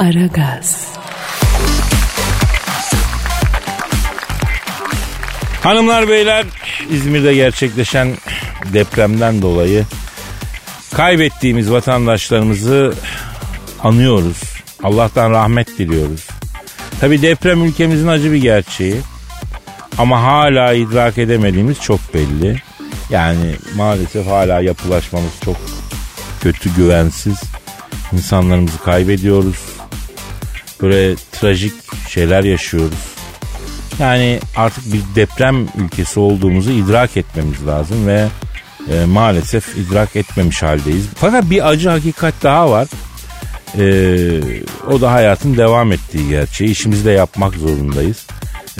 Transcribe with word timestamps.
Aragaz. 0.00 0.88
Hanımlar 5.62 6.08
beyler 6.08 6.46
İzmir'de 6.90 7.34
gerçekleşen 7.34 8.16
depremden 8.72 9.42
dolayı 9.42 9.84
kaybettiğimiz 10.94 11.70
vatandaşlarımızı 11.70 12.94
anıyoruz. 13.82 14.42
Allah'tan 14.82 15.30
rahmet 15.30 15.78
diliyoruz. 15.78 16.26
Tabi 17.00 17.22
deprem 17.22 17.64
ülkemizin 17.64 18.08
acı 18.08 18.32
bir 18.32 18.42
gerçeği. 18.42 18.96
Ama 19.98 20.22
hala 20.22 20.72
idrak 20.72 21.18
edemediğimiz 21.18 21.80
çok 21.80 22.14
belli. 22.14 22.62
Yani 23.10 23.56
maalesef 23.76 24.26
hala 24.26 24.60
yapılaşmamız 24.60 25.32
çok 25.44 25.56
kötü, 26.42 26.74
güvensiz. 26.74 27.40
İnsanlarımızı 28.12 28.78
kaybediyoruz. 28.78 29.79
Böyle 30.82 31.16
trajik 31.32 31.72
şeyler 32.08 32.44
yaşıyoruz. 32.44 32.98
Yani 33.98 34.40
artık 34.56 34.92
bir 34.92 35.00
deprem 35.14 35.68
ülkesi 35.78 36.20
olduğumuzu 36.20 36.70
idrak 36.70 37.16
etmemiz 37.16 37.66
lazım 37.66 38.06
ve 38.06 38.28
e, 38.92 39.04
maalesef 39.04 39.76
idrak 39.76 40.16
etmemiş 40.16 40.62
haldeyiz. 40.62 41.06
Fakat 41.14 41.50
bir 41.50 41.68
acı 41.68 41.88
hakikat 41.88 42.34
daha 42.42 42.70
var. 42.70 42.88
E, 43.78 43.84
o 44.90 45.00
da 45.00 45.12
hayatın 45.12 45.56
devam 45.56 45.92
ettiği 45.92 46.28
gerçeği. 46.28 46.70
İşimizi 46.70 47.04
de 47.04 47.10
yapmak 47.10 47.54
zorundayız. 47.54 48.26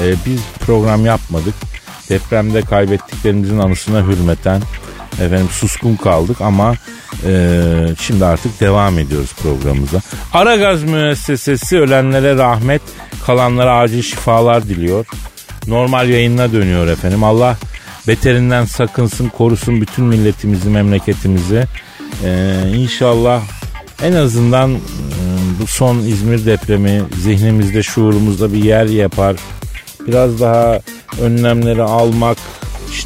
E, 0.00 0.14
biz 0.26 0.40
program 0.66 1.06
yapmadık. 1.06 1.54
Depremde 2.08 2.62
kaybettiklerimizin 2.62 3.58
anısına 3.58 4.06
hürmeten 4.06 4.62
efendim 5.12 5.48
suskun 5.52 5.96
kaldık 5.96 6.40
ama 6.40 6.74
e, 7.26 7.62
şimdi 8.00 8.24
artık 8.24 8.60
devam 8.60 8.98
ediyoruz 8.98 9.30
programımıza. 9.42 10.00
Aragaz 10.32 10.82
müessesesi 10.82 11.78
ölenlere 11.78 12.36
rahmet, 12.36 12.82
kalanlara 13.26 13.76
acil 13.76 14.02
şifalar 14.02 14.68
diliyor. 14.68 15.06
Normal 15.66 16.08
yayınına 16.08 16.52
dönüyor 16.52 16.86
efendim. 16.86 17.24
Allah 17.24 17.56
beterinden 18.08 18.64
sakınsın, 18.64 19.28
korusun 19.28 19.80
bütün 19.80 20.04
milletimizi, 20.04 20.68
memleketimizi. 20.68 21.64
Ee, 22.24 22.54
inşallah 22.74 23.42
en 24.02 24.12
azından 24.12 24.74
e, 24.74 24.78
bu 25.62 25.66
son 25.66 25.98
İzmir 25.98 26.46
depremi 26.46 27.02
zihnimizde, 27.22 27.82
şuurumuzda 27.82 28.52
bir 28.52 28.64
yer 28.64 28.86
yapar. 28.86 29.36
Biraz 30.06 30.40
daha 30.40 30.80
önlemleri 31.20 31.82
almak, 31.82 32.38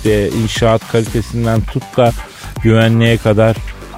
işte 0.04 0.28
inşaat 0.28 0.92
kalitesinden 0.92 1.60
tut 1.60 1.82
da 1.96 2.12
güvenliğe 2.62 3.16
kadar 3.16 3.56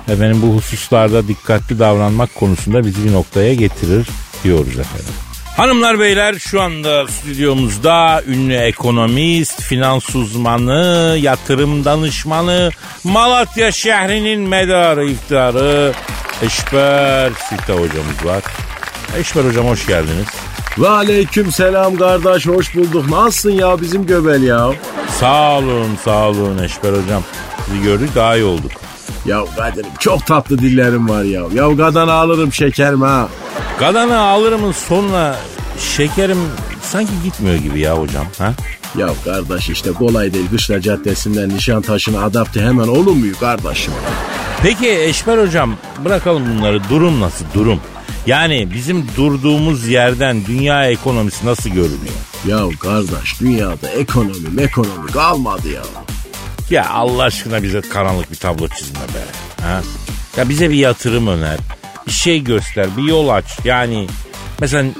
efendim 0.08 0.42
bu 0.42 0.56
hususlarda 0.56 1.28
dikkatli 1.28 1.78
davranmak 1.78 2.34
konusunda 2.34 2.84
bizi 2.84 3.04
bir 3.04 3.12
noktaya 3.12 3.54
getirir 3.54 4.06
diyoruz 4.44 4.78
efendim. 4.78 5.14
Hanımlar 5.56 5.98
beyler 5.98 6.34
şu 6.34 6.62
anda 6.62 7.08
stüdyomuzda 7.08 8.22
ünlü 8.26 8.54
ekonomist, 8.54 9.62
finans 9.62 10.14
uzmanı, 10.14 11.16
yatırım 11.20 11.84
danışmanı, 11.84 12.70
Malatya 13.04 13.72
şehrinin 13.72 14.40
medarı 14.40 15.10
iftiharı 15.10 15.92
Eşber 16.42 17.32
Sita 17.48 17.72
hocamız 17.72 18.24
var. 18.24 18.42
Eşber 19.18 19.44
hocam 19.44 19.66
hoş 19.66 19.86
geldiniz. 19.86 20.26
Ve 20.78 20.88
aleyküm 20.88 21.52
selam 21.52 21.96
kardeş 21.96 22.46
hoş 22.46 22.74
bulduk. 22.76 23.10
Nasılsın 23.10 23.50
ya 23.50 23.80
bizim 23.80 24.06
göbel 24.06 24.42
ya? 24.42 24.70
Sağ 25.20 25.58
olun 25.58 25.88
sağ 26.04 26.28
olun 26.28 26.58
Eşber 26.58 26.90
hocam. 26.92 27.22
Sizi 27.66 27.82
gördük 27.82 28.10
daha 28.14 28.36
iyi 28.36 28.44
olduk. 28.44 28.70
Ya 29.26 29.44
Kadir'im 29.56 29.90
çok 29.98 30.26
tatlı 30.26 30.58
dillerim 30.58 31.08
var 31.08 31.22
ya. 31.22 31.42
Ya 31.54 31.76
kadın 31.76 32.08
alırım 32.08 32.52
şekerim 32.52 33.02
ha. 33.02 33.28
Gadanı 33.80 34.18
alırımın 34.20 34.72
sonuna 34.72 35.36
şekerim 35.96 36.38
sanki 36.82 37.12
gitmiyor 37.24 37.56
gibi 37.56 37.80
ya 37.80 37.98
hocam. 37.98 38.26
Ha? 38.38 38.52
Ya 38.98 39.08
kardeş 39.24 39.68
işte 39.70 39.92
kolay 39.92 40.34
değil 40.34 40.50
Kışla 40.50 40.80
Caddesi'nden 40.80 41.48
Nişantaşı'na 41.48 42.24
adapte 42.24 42.60
hemen 42.60 42.88
olur 42.88 43.12
muyu 43.12 43.38
kardeşim? 43.38 43.92
Peki 44.62 44.88
Eşber 44.90 45.38
hocam 45.38 45.76
bırakalım 46.04 46.42
bunları. 46.56 46.80
Durum 46.90 47.20
nasıl 47.20 47.44
durum? 47.54 47.80
Yani 48.26 48.68
bizim 48.74 49.06
durduğumuz 49.16 49.88
yerden 49.88 50.46
dünya 50.46 50.86
ekonomisi 50.90 51.46
nasıl 51.46 51.70
görünüyor? 51.70 52.14
Ya 52.46 52.78
kardeş 52.78 53.40
dünyada 53.40 53.88
ekonomi 53.88 54.62
ekonomi 54.62 55.06
kalmadı 55.12 55.68
ya. 55.68 55.82
Ya 56.70 56.90
Allah 56.90 57.22
aşkına 57.22 57.62
bize 57.62 57.80
karanlık 57.80 58.30
bir 58.30 58.36
tablo 58.36 58.68
çizme 58.68 58.98
be. 59.00 59.62
Ha? 59.62 59.82
Ya 60.36 60.48
bize 60.48 60.70
bir 60.70 60.74
yatırım 60.74 61.26
öner. 61.26 61.58
Bir 62.06 62.12
şey 62.12 62.44
göster, 62.44 62.96
bir 62.96 63.02
yol 63.02 63.28
aç. 63.28 63.44
Yani 63.64 64.06
mesela 64.60 64.90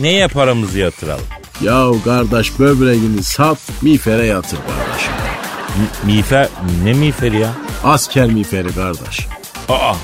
neye 0.00 0.28
paramızı 0.28 0.78
yatıralım? 0.78 1.24
Ya 1.62 1.86
kardeş 2.04 2.58
böbreğini 2.58 3.22
sat 3.22 3.58
miğfere 3.82 4.26
yatır 4.26 4.56
kardeşim. 4.56 5.12
M- 5.78 6.12
miğfer, 6.12 6.48
ne 6.84 6.92
miğferi 6.92 7.38
ya? 7.40 7.50
Asker 7.84 8.26
miğferi 8.26 8.74
kardeş. 8.74 9.26
Aa, 9.68 9.94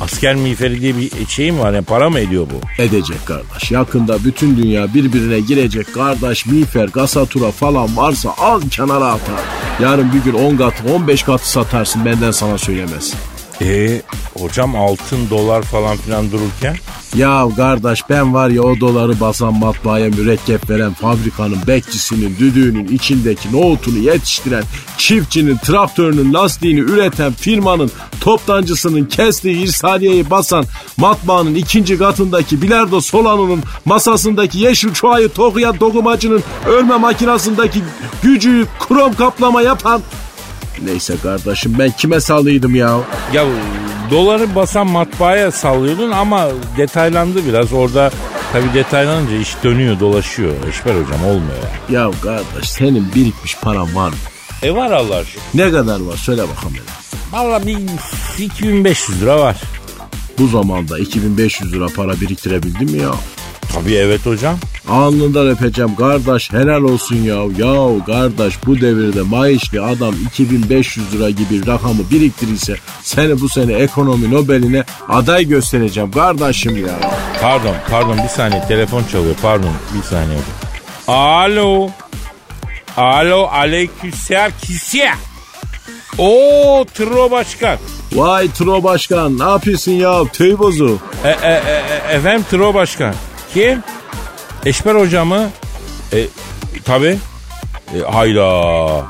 asker 0.00 0.34
miğferi 0.34 0.80
diye 0.80 0.96
bir 0.96 1.26
şey 1.28 1.52
mi 1.52 1.58
var? 1.58 1.72
Yani 1.72 1.84
para 1.84 2.10
mı 2.10 2.20
ediyor 2.20 2.46
bu? 2.50 2.82
Edecek 2.82 3.26
kardeş. 3.26 3.70
Yakında 3.70 4.24
bütün 4.24 4.56
dünya 4.56 4.94
birbirine 4.94 5.40
girecek 5.40 5.94
kardeş. 5.94 6.46
Miğfer, 6.46 6.88
gasatura 6.88 7.50
falan 7.50 7.96
varsa 7.96 8.34
al 8.38 8.60
kenara 8.70 9.06
atar. 9.06 9.40
Yarın 9.82 10.12
bir 10.12 10.30
gün 10.32 10.38
10 10.38 10.56
katı 10.56 10.94
15 10.94 11.22
katı 11.22 11.50
satarsın 11.50 12.04
benden 12.04 12.30
sana 12.30 12.58
söylemez. 12.58 13.14
E 13.60 14.02
hocam 14.38 14.76
altın 14.76 15.30
dolar 15.30 15.62
falan 15.62 15.96
filan 15.96 16.32
dururken? 16.32 16.76
Ya 17.14 17.48
kardeş 17.56 18.00
ben 18.10 18.34
var 18.34 18.48
ya 18.48 18.62
o 18.62 18.80
doları 18.80 19.20
basan 19.20 19.58
matbaaya 19.58 20.08
mürekkep 20.08 20.70
veren 20.70 20.92
fabrikanın 20.92 21.58
bekçisinin 21.66 22.36
düdüğünün 22.38 22.88
içindeki 22.88 23.52
nohutunu 23.52 23.98
yetiştiren 23.98 24.64
çiftçinin 24.98 25.56
traktörünün 25.56 26.34
lastiğini 26.34 26.80
üreten 26.80 27.32
firmanın 27.32 27.90
toptancısının 28.20 29.04
kestiği 29.04 29.56
irsaliyeyi 29.56 30.30
basan 30.30 30.64
matbaanın 30.96 31.54
ikinci 31.54 31.98
katındaki 31.98 32.62
bilardo 32.62 33.00
salonunun 33.00 33.62
masasındaki 33.84 34.58
yeşil 34.58 34.92
çuayı 34.92 35.28
tokuyan 35.28 35.80
dokumacının 35.80 36.42
örme 36.66 36.96
makinasındaki 36.96 37.82
gücü 38.22 38.66
krom 38.88 39.14
kaplama 39.14 39.62
yapan 39.62 40.02
Neyse 40.84 41.14
kardeşim 41.22 41.76
ben 41.78 41.90
kime 41.90 42.20
sallıydım 42.20 42.74
ya? 42.74 43.00
ya 43.32 43.44
doları 44.10 44.54
basan 44.54 44.86
matbaaya 44.86 45.50
sallıyordun 45.52 46.10
ama 46.10 46.48
detaylandı 46.76 47.46
biraz 47.46 47.72
orada 47.72 48.10
tabi 48.52 48.74
detaylanınca 48.74 49.36
iş 49.36 49.56
dönüyor 49.64 50.00
dolaşıyor. 50.00 50.52
Eşber 50.68 50.90
hocam 50.90 51.24
olmuyor 51.26 51.58
ya. 51.90 52.10
Kardeş 52.22 52.70
senin 52.70 53.14
birikmiş 53.14 53.56
paran 53.56 53.94
var 53.96 54.08
mı? 54.08 54.14
E 54.62 54.74
var 54.74 54.90
Allah 54.90 55.16
aşkına. 55.16 55.42
Ne 55.54 55.70
kadar 55.70 56.00
var 56.00 56.16
söyle 56.16 56.42
bakalım. 56.42 56.76
Valla 57.32 57.66
bir 57.66 57.78
2500 58.38 59.22
lira 59.22 59.38
var. 59.38 59.56
Bu 60.38 60.46
zamanda 60.46 60.98
2500 60.98 61.72
lira 61.72 61.86
para 61.86 62.20
biriktirebildin 62.20 62.90
mi 62.90 63.02
ya? 63.02 63.10
Tabii 63.74 63.94
evet 63.94 64.26
hocam. 64.26 64.58
Alnından 64.90 65.48
öpeceğim 65.48 65.96
kardeş 65.96 66.52
helal 66.52 66.82
olsun 66.82 67.16
ya. 67.16 67.34
Ya 67.34 68.04
kardeş 68.06 68.54
bu 68.66 68.80
devirde 68.80 69.22
maaşlı 69.22 69.84
adam 69.84 70.14
2500 70.26 71.14
lira 71.14 71.30
gibi 71.30 71.66
rakamı 71.66 72.10
biriktirirse 72.10 72.76
seni 73.02 73.40
bu 73.40 73.48
sene 73.48 73.72
ekonomi 73.72 74.30
Nobel'ine 74.30 74.84
aday 75.08 75.44
göstereceğim 75.44 76.10
kardeşim 76.10 76.86
ya. 76.86 76.94
Pardon 77.40 77.74
pardon 77.90 78.18
bir 78.24 78.28
saniye 78.28 78.62
telefon 78.68 79.04
çalıyor 79.12 79.34
pardon 79.42 79.72
bir 79.94 80.02
saniye. 80.02 80.38
Alo. 81.08 81.90
Alo 82.96 83.46
aleykümselam 83.46 84.50
kisiye. 84.62 85.12
Oo 86.18 86.84
Tro 86.94 87.30
Başkan. 87.30 87.78
Vay 88.12 88.48
Tro 88.48 88.84
Başkan 88.84 89.38
ne 89.38 89.50
yapıyorsun 89.50 89.92
ya 89.92 90.24
tüy 90.32 90.58
bozu. 90.58 90.98
E, 91.24 91.28
e, 91.28 91.32
e, 91.32 91.82
e, 92.12 92.16
efendim 92.16 92.44
Tro 92.50 92.74
Başkan. 92.74 93.14
Kim? 93.54 93.82
Eşber 94.66 94.94
hocamı. 94.94 95.50
E, 96.12 96.26
tabii. 96.84 97.18
E, 97.94 98.00
hayla. 98.12 98.44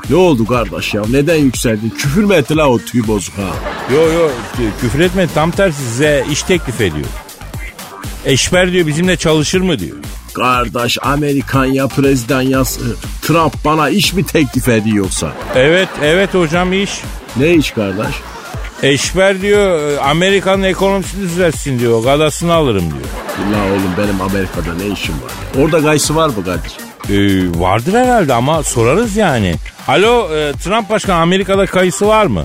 Ne 0.09 0.15
oldu 0.15 0.45
kardeş 0.45 0.93
ya 0.93 1.03
neden 1.09 1.35
yükseldin 1.35 1.89
küfür 1.89 2.23
mü 2.23 2.33
etti 2.33 2.57
la 2.57 2.69
o 2.69 2.79
tüy 2.79 3.07
bozuk 3.07 3.37
ha? 3.37 3.47
Yo 3.93 4.01
yo 4.01 4.29
küfür 4.81 4.99
etme 4.99 5.27
tam 5.35 5.51
tersi 5.51 5.77
size 5.77 6.25
iş 6.31 6.43
teklif 6.43 6.81
ediyor. 6.81 7.07
Eşber 8.25 8.71
diyor 8.71 8.87
bizimle 8.87 9.17
çalışır 9.17 9.61
mı 9.61 9.79
diyor. 9.79 9.97
Kardeş 10.33 10.97
Amerikan 11.01 11.65
ya 11.65 11.87
prezident 11.87 12.49
ya 12.49 12.63
Trump 13.21 13.53
bana 13.65 13.89
iş 13.89 14.13
mi 14.13 14.25
teklif 14.25 14.69
ediyor 14.69 14.95
yoksa? 14.95 15.31
Evet 15.55 15.89
evet 16.03 16.33
hocam 16.33 16.73
iş. 16.73 16.91
Ne 17.37 17.53
iş 17.53 17.71
kardeş? 17.71 18.15
Eşber 18.83 19.41
diyor 19.41 19.97
Amerika'nın 20.03 20.63
ekonomisini 20.63 21.21
düzeltsin 21.21 21.79
diyor. 21.79 22.03
Gadasını 22.03 22.53
alırım 22.53 22.83
diyor. 22.91 23.09
La 23.53 23.71
oğlum 23.71 23.93
benim 23.97 24.21
Amerika'da 24.21 24.73
ne 24.73 24.87
işim 24.87 25.15
var 25.15 25.31
ya? 25.57 25.63
Orada 25.63 25.79
gaysı 25.79 26.15
var 26.15 26.27
mı 26.27 26.45
Kadir? 26.45 26.71
Ee, 27.09 27.59
vardır 27.59 27.93
herhalde 27.93 28.33
ama 28.33 28.63
sorarız 28.63 29.15
yani. 29.15 29.55
Alo 29.87 30.35
e, 30.35 30.53
Trump 30.63 30.89
başkan 30.89 31.21
Amerika'da 31.21 31.65
kayısı 31.65 32.07
var 32.07 32.25
mı? 32.25 32.43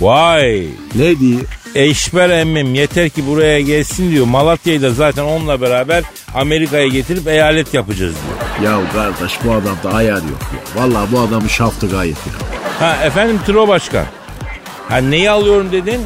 Vay 0.00 0.66
Ne 0.94 1.18
diye? 1.20 1.38
Eşber 1.74 2.30
emmim 2.30 2.74
yeter 2.74 3.08
ki 3.08 3.26
buraya 3.26 3.60
gelsin 3.60 4.10
diyor. 4.10 4.26
Malatya'yı 4.26 4.82
da 4.82 4.90
zaten 4.90 5.22
onunla 5.22 5.60
beraber 5.60 6.04
Amerika'ya 6.34 6.86
getirip 6.88 7.28
eyalet 7.28 7.74
yapacağız 7.74 8.14
diyor. 8.60 8.72
Ya 8.72 8.80
kardeş 8.92 9.38
bu 9.44 9.52
adamda 9.52 9.96
ayar 9.96 10.14
yok 10.16 10.40
ya. 10.52 10.82
Vallahi 10.82 11.12
bu 11.12 11.20
adamın 11.20 11.48
şaftı 11.48 11.88
gayet 11.90 12.16
ya. 12.16 12.32
Ha 12.86 13.04
efendim 13.04 13.40
Tro 13.46 13.68
Başkan. 13.68 14.04
Ha 14.88 14.96
neyi 14.96 15.30
alıyorum 15.30 15.72
dedin? 15.72 16.00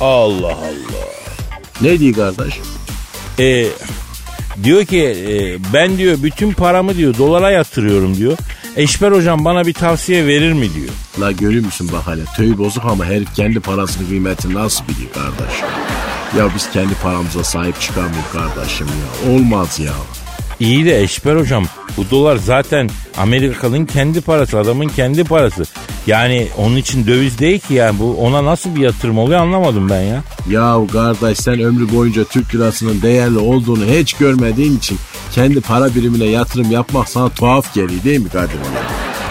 Allah 0.00 0.46
Allah. 0.46 1.06
Ne 1.80 1.98
diyor 1.98 2.14
kardeş? 2.36 2.54
Ee, 3.38 3.66
diyor 4.62 4.84
ki 4.84 5.02
e, 5.28 5.58
ben 5.72 5.98
diyor 5.98 6.16
bütün 6.22 6.52
paramı 6.52 6.96
diyor 6.96 7.18
dolara 7.18 7.50
yatırıyorum 7.50 8.16
diyor. 8.16 8.38
Eşber 8.76 9.12
hocam 9.12 9.44
bana 9.44 9.66
bir 9.66 9.72
tavsiye 9.72 10.26
verir 10.26 10.52
mi 10.52 10.74
diyor. 10.74 10.88
La 11.20 11.32
görüyor 11.32 11.64
musun 11.64 11.90
bak 11.92 12.06
hele 12.06 12.24
tüy 12.36 12.58
bozuk 12.58 12.84
ama 12.84 13.04
herif 13.04 13.34
kendi 13.34 13.60
parasının 13.60 14.08
kıymetini 14.08 14.54
nasıl 14.54 14.84
biliyor 14.88 15.12
kardeş? 15.12 15.54
Ya 16.38 16.48
biz 16.54 16.70
kendi 16.70 16.94
paramıza 16.94 17.44
sahip 17.44 17.80
çıkamıyoruz 17.80 18.32
kardeşim 18.32 18.86
ya. 18.86 19.32
Olmaz 19.32 19.78
ya. 19.80 19.92
İyi 20.60 20.84
de 20.84 21.02
Eşber 21.02 21.36
hocam 21.36 21.64
bu 21.96 22.10
dolar 22.10 22.36
zaten 22.36 22.90
Amerikalı'nın 23.16 23.86
kendi 23.86 24.20
parası 24.20 24.58
adamın 24.58 24.88
kendi 24.88 25.24
parası. 25.24 25.64
Yani 26.06 26.48
onun 26.58 26.76
için 26.76 27.06
döviz 27.06 27.38
değil 27.38 27.58
ki 27.58 27.74
yani 27.74 27.98
bu 27.98 28.16
ona 28.16 28.44
nasıl 28.44 28.76
bir 28.76 28.80
yatırım 28.80 29.18
oluyor 29.18 29.40
anlamadım 29.40 29.90
ben 29.90 30.00
ya. 30.02 30.22
Ya 30.50 30.80
kardeş 30.92 31.38
sen 31.38 31.60
ömrü 31.60 31.92
boyunca 31.92 32.24
Türk 32.24 32.54
lirasının 32.54 33.02
değerli 33.02 33.38
olduğunu 33.38 33.84
hiç 33.84 34.12
görmediğin 34.12 34.78
için 34.78 34.98
kendi 35.32 35.60
para 35.60 35.94
birimine 35.94 36.24
yatırım 36.24 36.70
yapmak 36.70 37.08
sana 37.08 37.28
tuhaf 37.28 37.74
geliyor 37.74 38.04
değil 38.04 38.20
mi 38.20 38.28
ya? 38.34 38.46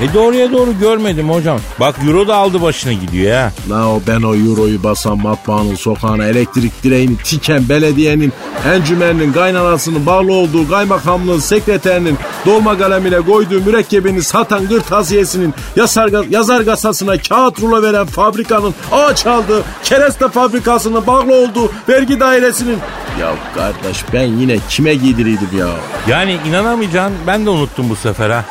E 0.02 0.14
doğruya 0.14 0.52
doğru 0.52 0.80
görmedim 0.80 1.30
hocam. 1.30 1.60
Bak 1.80 1.96
euro 2.08 2.28
da 2.28 2.36
aldı 2.36 2.62
başını 2.62 2.94
gidiyor 2.94 3.34
ya. 3.34 3.52
La 3.70 3.88
o 3.88 4.02
ben 4.08 4.22
o 4.22 4.36
euroyu 4.36 4.84
basan 4.84 5.18
matbaanın 5.18 5.76
sokağına 5.76 6.26
elektrik 6.26 6.84
direğini 6.84 7.18
tiken 7.18 7.70
belediyenin 7.70 8.34
encümeninin 8.74 9.34
kaynanasının 9.34 10.06
bağlı 10.06 10.34
olduğu 10.34 10.70
kaymakamlığın 10.70 11.40
sekreterinin 11.40 12.18
dolma 12.46 12.78
kalemiyle 12.78 13.22
koyduğu 13.22 13.62
mürekkebini 13.62 14.24
satan 14.24 14.68
kırtasiyesinin 14.68 15.54
yazar, 15.76 16.30
yazar 16.30 16.66
kasasına 16.66 17.18
kağıt 17.18 17.62
rulo 17.62 17.82
veren 17.82 18.06
fabrikanın 18.06 18.74
ağaç 18.92 19.26
aldığı 19.26 19.64
kereste 19.84 20.30
fabrikasının 20.30 21.08
bağlı 21.08 21.34
olduğu 21.34 21.72
vergi 21.90 22.20
dairesinin 22.20 22.78
ya 23.22 23.34
kardeş 23.56 24.06
ben 24.14 24.24
yine 24.24 24.58
kime 24.70 24.96
giydiriydim 24.96 25.50
ya? 25.60 25.68
Yani 26.08 26.38
inanamayacaksın 26.48 27.18
ben 27.28 27.46
de 27.46 27.50
unuttum 27.50 27.90
bu 27.90 27.96
sefer 27.96 28.30
ha. 28.30 28.46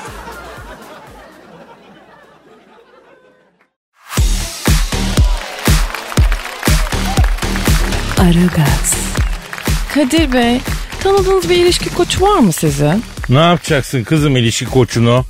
Kadir 9.94 10.32
Bey, 10.32 10.60
tanıdığınız 11.02 11.50
bir 11.50 11.56
ilişki 11.56 11.94
koçu 11.94 12.22
var 12.22 12.38
mı 12.38 12.52
sizin? 12.52 13.04
Ne 13.28 13.38
yapacaksın 13.38 14.04
kızım 14.04 14.36
ilişki 14.36 14.64
koçunu? 14.64 15.24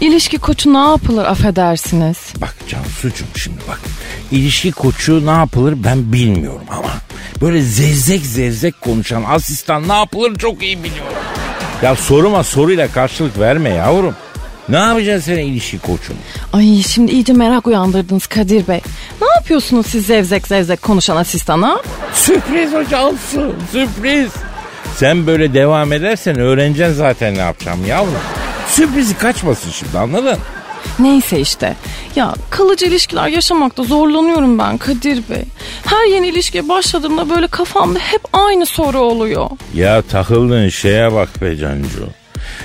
İlişki 0.00 0.38
koçu 0.38 0.72
ne 0.72 0.78
yapılır 0.78 1.24
affedersiniz? 1.24 2.16
Bak 2.40 2.54
Cansucuğum 2.68 3.24
şimdi 3.36 3.58
bak. 3.68 3.80
İlişki 4.30 4.72
koçu 4.72 5.26
ne 5.26 5.30
yapılır 5.30 5.74
ben 5.76 6.12
bilmiyorum 6.12 6.64
ama. 6.70 6.90
Böyle 7.40 7.62
zevzek 7.62 8.26
zevzek 8.26 8.80
konuşan 8.80 9.24
asistan 9.28 9.88
ne 9.88 9.94
yapılır 9.94 10.38
çok 10.38 10.62
iyi 10.62 10.84
biliyorum. 10.84 11.12
Ya 11.82 11.96
soruma 11.96 12.44
soruyla 12.44 12.88
karşılık 12.92 13.38
verme 13.38 13.70
yavrum. 13.70 14.14
Ne 14.68 14.76
yapacaksın 14.76 15.34
sen 15.34 15.38
ilişki 15.42 15.78
koçunu? 15.78 16.16
Ay 16.52 16.82
şimdi 16.82 17.12
iyice 17.12 17.32
merak 17.32 17.66
uyandırdınız 17.66 18.26
Kadir 18.26 18.68
Bey. 18.68 18.80
Ne 19.22 19.28
yapıyorsunuz 19.36 19.86
siz 19.86 20.06
zevzek 20.06 20.46
zevzek 20.46 20.82
konuşan 20.82 21.16
asistana? 21.16 21.82
Sürpriz 22.14 22.74
o 22.74 22.84
Cansu 22.90 23.54
sürpriz. 23.72 24.30
Sen 24.96 25.26
böyle 25.26 25.54
devam 25.54 25.92
edersen 25.92 26.38
öğreneceksin 26.38 26.94
zaten 26.94 27.34
ne 27.34 27.38
yapacağım 27.40 27.86
yavrum. 27.86 28.14
Sürprizi 28.68 29.18
kaçmasın 29.18 29.70
şimdi 29.70 29.98
anladın? 29.98 30.38
Neyse 30.98 31.40
işte. 31.40 31.76
Ya 32.16 32.34
kalıcı 32.50 32.86
ilişkiler 32.86 33.28
yaşamakta 33.28 33.82
zorlanıyorum 33.82 34.58
ben 34.58 34.78
Kadir 34.78 35.22
Bey. 35.30 35.44
Her 35.86 36.04
yeni 36.14 36.28
ilişkiye 36.28 36.68
başladığımda 36.68 37.30
böyle 37.30 37.46
kafamda 37.46 37.98
hep 37.98 38.20
aynı 38.32 38.66
soru 38.66 38.98
oluyor. 39.00 39.50
Ya 39.74 40.02
takıldığın 40.02 40.68
şeye 40.68 41.12
bak 41.12 41.42
be 41.42 41.56
Cancu. 41.56 42.08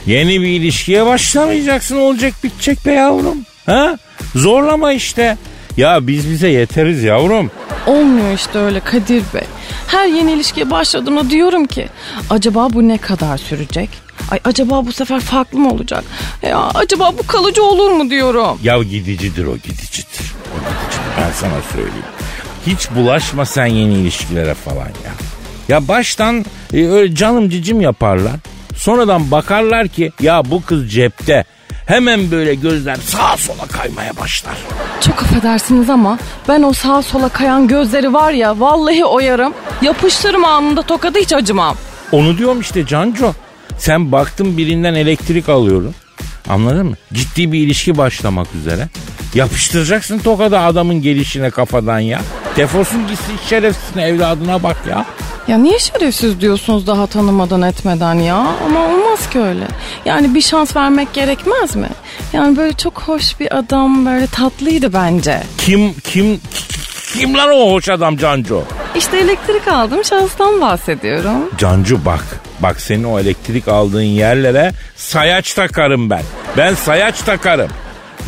Yeni 0.06 0.42
bir 0.42 0.48
ilişkiye 0.48 1.06
başlamayacaksın 1.06 1.98
olacak 1.98 2.34
bitecek 2.44 2.86
be 2.86 2.92
yavrum. 2.94 3.38
Ha? 3.66 3.98
Zorlama 4.36 4.94
işte. 4.94 5.38
Ya 5.78 6.08
biz 6.08 6.30
bize 6.30 6.48
yeteriz 6.48 7.04
yavrum. 7.04 7.52
Olmuyor 7.88 8.34
işte 8.34 8.60
öyle 8.60 8.80
Kadir 8.80 9.24
Bey. 9.34 9.44
Her 9.88 10.08
yeni 10.08 10.32
ilişkiye 10.32 10.72
başladığımda 10.72 11.30
diyorum 11.30 11.66
ki 11.66 11.88
acaba 12.30 12.68
bu 12.74 12.88
ne 12.88 12.98
kadar 12.98 13.38
sürecek? 13.38 13.90
Ay 14.32 14.40
acaba 14.44 14.86
bu 14.86 14.92
sefer 14.92 15.20
farklı 15.20 15.60
mı 15.60 15.72
olacak? 15.72 16.04
Ya 16.42 16.72
acaba 16.76 17.12
bu 17.20 17.28
kalıcı 17.28 17.64
olur 17.64 17.92
mu 17.92 18.10
diyorum. 18.10 18.60
Ya 18.64 18.84
gidicidir 18.84 19.46
o 19.46 19.58
gidicidir. 19.58 20.34
O 20.54 20.58
gidicidir 20.60 21.12
ben 21.18 21.32
sana 21.32 21.62
söyleyeyim. 21.74 22.06
Hiç 22.68 22.92
bulaşma 22.96 23.46
sen 23.46 23.66
yeni 23.66 23.94
ilişkilere 23.94 24.54
falan 24.54 24.86
ya. 24.88 25.12
Ya 25.70 25.88
baştan 25.88 26.46
e, 26.74 26.88
öyle 26.88 27.16
canım 27.16 27.50
cicim 27.50 27.82
yaparlar. 27.82 28.36
Sonradan 28.78 29.32
bakarlar 29.32 29.88
ki 29.88 30.12
ya 30.22 30.42
bu 30.46 30.62
kız 30.66 30.92
cepte. 30.92 31.44
Hemen 31.86 32.32
böyle 32.32 32.56
gözler 32.56 32.96
sağa 32.96 33.38
sola 33.38 33.68
kaymaya 33.72 34.18
başlar. 34.18 34.58
Çok 35.02 35.24
affedersiniz 35.24 35.90
ama 35.90 36.18
ben 36.48 36.64
o 36.64 36.74
sağa 36.74 37.02
sola 37.02 37.30
kayan 37.30 37.68
gözleri 37.68 38.14
var 38.14 38.32
ya 38.32 38.60
vallahi 38.60 39.06
oyarım. 39.06 39.54
Yapıştırırım 39.82 40.46
anında 40.46 40.82
tokadı 40.82 41.20
hiç 41.20 41.34
acımam. 41.34 41.76
Onu 42.12 42.38
diyorum 42.38 42.62
işte 42.62 42.86
Canco. 42.86 43.34
Sen 43.78 44.12
baktın 44.12 44.58
birinden 44.58 44.94
elektrik 44.94 45.50
alıyorum. 45.50 45.96
Anladın 46.50 46.86
mı? 46.86 46.96
Ciddi 47.14 47.52
bir 47.52 47.60
ilişki 47.60 47.98
başlamak 47.98 48.48
üzere. 48.56 48.88
Yapıştıracaksın 49.34 50.20
tokadı 50.20 50.60
adamın 50.60 51.02
gelişine 51.02 51.50
kafadan 51.50 52.00
ya. 52.00 52.22
Defolsun 52.56 53.08
gitsin 53.08 53.34
şerefsizin 53.50 54.00
evladına 54.00 54.64
bak 54.64 54.78
ya. 54.90 55.06
Ya 55.48 55.58
niye 55.58 55.80
şerefsiz 55.80 56.42
diyorsunuz 56.42 56.88
daha 56.88 57.08
tanımadan 57.08 57.62
etmeden 57.62 58.14
ya? 58.14 58.36
Ama 58.66 58.80
olmaz 58.86 59.30
ki 59.30 59.40
öyle. 59.40 59.68
Yani 60.06 60.36
bir 60.36 60.42
şans 60.42 60.76
vermek 60.76 61.14
gerekmez 61.14 61.76
mi? 61.76 61.90
Yani 62.34 62.58
böyle 62.58 62.74
çok 62.74 63.02
hoş 63.02 63.40
bir 63.40 63.58
adam 63.58 64.06
böyle 64.06 64.28
tatlıydı 64.28 64.94
bence. 64.94 65.44
Kim 65.58 65.94
kim 65.94 66.40
kim 67.14 67.34
lan 67.38 67.50
o 67.52 67.72
hoş 67.72 67.90
adam 67.90 68.18
Canco? 68.18 68.64
İşte 68.96 69.18
elektrik 69.18 69.68
aldım 69.68 70.04
şahıstan 70.04 70.62
bahsediyorum. 70.62 71.50
Cancu 71.58 72.06
bak. 72.06 72.24
Bak 72.60 72.82
senin 72.82 73.04
o 73.04 73.20
elektrik 73.20 73.68
aldığın 73.68 74.02
yerlere 74.02 74.72
sayaç 74.96 75.54
takarım 75.54 76.10
ben. 76.10 76.24
Ben 76.58 76.74
sayaç 76.74 77.22
takarım. 77.22 77.70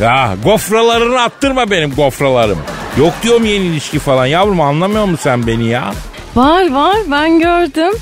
Ya 0.00 0.36
gofralarını 0.44 1.20
attırma 1.22 1.70
benim 1.70 1.94
gofralarım. 1.94 2.58
Yok 2.98 3.12
diyorum 3.22 3.44
yeni 3.44 3.64
ilişki 3.64 3.98
falan. 3.98 4.26
Yavrum 4.26 4.60
anlamıyor 4.60 5.04
musun 5.04 5.20
sen 5.22 5.46
beni 5.46 5.68
ya? 5.68 5.92
Var 6.36 6.70
var 6.70 6.96
ben 7.10 7.38
gördüm. 7.38 7.92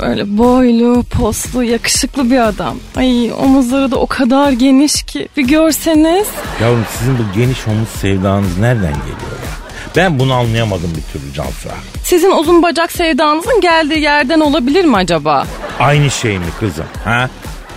Böyle 0.00 0.38
boylu, 0.38 1.02
poslu, 1.02 1.64
yakışıklı 1.64 2.30
bir 2.30 2.48
adam. 2.48 2.76
Ay 2.96 3.32
omuzları 3.32 3.90
da 3.90 3.96
o 3.96 4.06
kadar 4.06 4.50
geniş 4.52 5.02
ki 5.02 5.28
bir 5.36 5.42
görseniz. 5.48 6.26
Yavrum 6.62 6.84
sizin 6.98 7.18
bu 7.18 7.22
geniş 7.36 7.68
omuz 7.68 7.88
sevdanız 7.88 8.58
nereden 8.58 8.92
geliyor 8.92 9.32
ya? 9.42 9.52
Ben 9.96 10.18
bunu 10.18 10.32
anlayamadım 10.34 10.90
bir 10.96 11.12
türlü 11.12 11.32
Cansu. 11.34 11.68
Sizin 12.04 12.30
uzun 12.30 12.62
bacak 12.62 12.92
sevdanızın 12.92 13.60
geldiği 13.60 14.00
yerden 14.00 14.40
olabilir 14.40 14.84
mi 14.84 14.96
acaba? 14.96 15.46
Aynı 15.80 16.10
şey 16.10 16.38
mi 16.38 16.44
kızım? 16.60 16.84
Ha? 17.04 17.30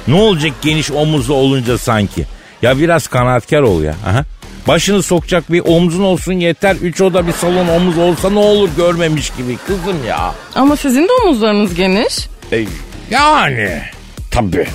Ne 0.08 0.16
olacak 0.16 0.52
geniş 0.62 0.92
omuzlu 0.92 1.34
olunca 1.34 1.78
sanki? 1.78 2.26
Ya 2.62 2.78
biraz 2.80 3.08
kanaatkar 3.08 3.62
ol 3.62 3.82
ya. 3.84 3.96
Aha. 4.10 4.24
Başını 4.68 5.04
sokacak 5.04 5.52
bir 5.52 5.62
omzun 5.66 6.04
olsun 6.04 6.34
yeter. 6.34 6.76
Üç 6.76 7.02
oda 7.02 7.28
bir 7.28 7.34
salon 7.34 7.68
omuz 7.68 7.98
olsa 7.98 8.30
ne 8.30 8.40
olur 8.40 8.70
görmemiş 8.78 9.30
gibi 9.30 9.58
kızım 9.58 10.06
ya. 10.08 10.34
Ama 10.56 10.76
sizin 10.76 11.04
de 11.04 11.12
omuzlarınız 11.24 11.76
geniş. 11.76 12.28
E, 12.52 12.66
yani 13.10 13.82
tabii 14.32 14.68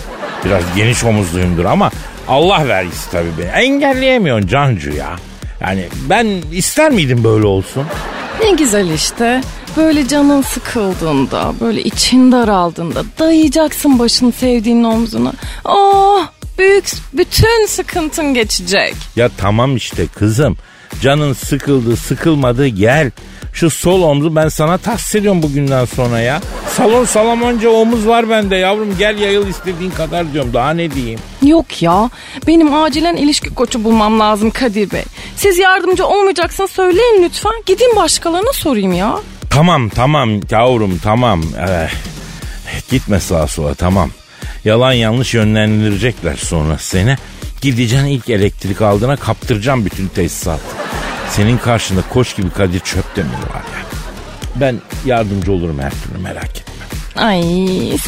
biraz 0.44 0.62
geniş 0.76 1.04
omuzluyumdur 1.04 1.64
ama 1.64 1.90
Allah 2.28 2.68
vergisi 2.68 3.10
tabii 3.10 3.30
beni. 3.38 3.48
Engelleyemiyorsun 3.48 4.48
Cancu 4.48 4.90
ya. 4.92 5.16
Yani 5.60 5.84
ben 6.10 6.26
ister 6.52 6.90
miydim 6.90 7.24
böyle 7.24 7.46
olsun? 7.46 7.84
Ne 8.42 8.50
güzel 8.50 8.90
işte. 8.90 9.40
Böyle 9.76 10.08
canın 10.08 10.42
sıkıldığında, 10.42 11.52
böyle 11.60 11.82
için 11.82 12.32
daraldığında 12.32 13.02
dayayacaksın 13.18 13.98
başını 13.98 14.32
sevdiğin 14.32 14.84
omzuna. 14.84 15.32
Oh 15.64 16.26
büyük 16.58 16.84
bütün 17.12 17.66
sıkıntın 17.66 18.34
geçecek. 18.34 18.94
Ya 19.16 19.30
tamam 19.36 19.76
işte 19.76 20.06
kızım. 20.06 20.56
Canın 21.02 21.32
sıkıldı 21.32 21.96
sıkılmadı 21.96 22.66
gel. 22.66 23.10
Şu 23.52 23.70
sol 23.70 24.02
omzu 24.02 24.36
ben 24.36 24.48
sana 24.48 24.78
tahsis 24.78 25.14
ediyorum 25.14 25.42
bugünden 25.42 25.84
sonra 25.84 26.20
ya. 26.20 26.40
Salon 26.76 27.04
salamonca 27.04 27.68
omuz 27.70 28.06
var 28.06 28.30
bende 28.30 28.56
yavrum. 28.56 28.96
Gel 28.98 29.18
yayıl 29.18 29.46
istediğin 29.48 29.90
kadar 29.90 30.32
diyorum. 30.32 30.54
Daha 30.54 30.70
ne 30.70 30.90
diyeyim? 30.90 31.18
Yok 31.42 31.82
ya 31.82 32.10
benim 32.46 32.74
acilen 32.74 33.16
ilişki 33.16 33.54
koçu 33.54 33.84
bulmam 33.84 34.20
lazım 34.20 34.50
Kadir 34.50 34.90
Bey. 34.90 35.04
Siz 35.36 35.58
yardımcı 35.58 36.06
olmayacaksan 36.06 36.66
söyleyin 36.66 37.22
lütfen. 37.22 37.52
Gidin 37.66 37.96
başkalarına 37.96 38.52
sorayım 38.52 38.92
ya. 38.92 39.18
Tamam 39.50 39.88
tamam 39.88 40.40
yavrum 40.50 40.98
tamam. 41.04 41.42
Eh, 41.68 41.90
gitme 42.90 43.20
sağa 43.20 43.46
sola 43.46 43.74
tamam. 43.74 44.10
Yalan 44.64 44.92
yanlış 44.92 45.34
yönlendirecekler 45.34 46.36
sonra 46.36 46.78
seni. 46.78 47.16
Gideceksin 47.60 48.06
ilk 48.06 48.30
elektrik 48.30 48.82
aldığına 48.82 49.16
kaptıracağım 49.16 49.84
bütün 49.84 50.08
tesisat. 50.08 50.60
Senin 51.30 51.58
karşında 51.58 52.00
koç 52.10 52.36
gibi 52.36 52.50
Kadir 52.50 52.80
Çöptemir 52.80 53.32
var 53.32 53.64
ya. 53.74 53.80
Ben 54.56 54.76
yardımcı 55.06 55.52
olurum 55.52 55.78
her 55.78 55.90
türlü 55.90 56.22
merak 56.22 56.50
etme. 56.50 56.70
Ay 57.16 57.42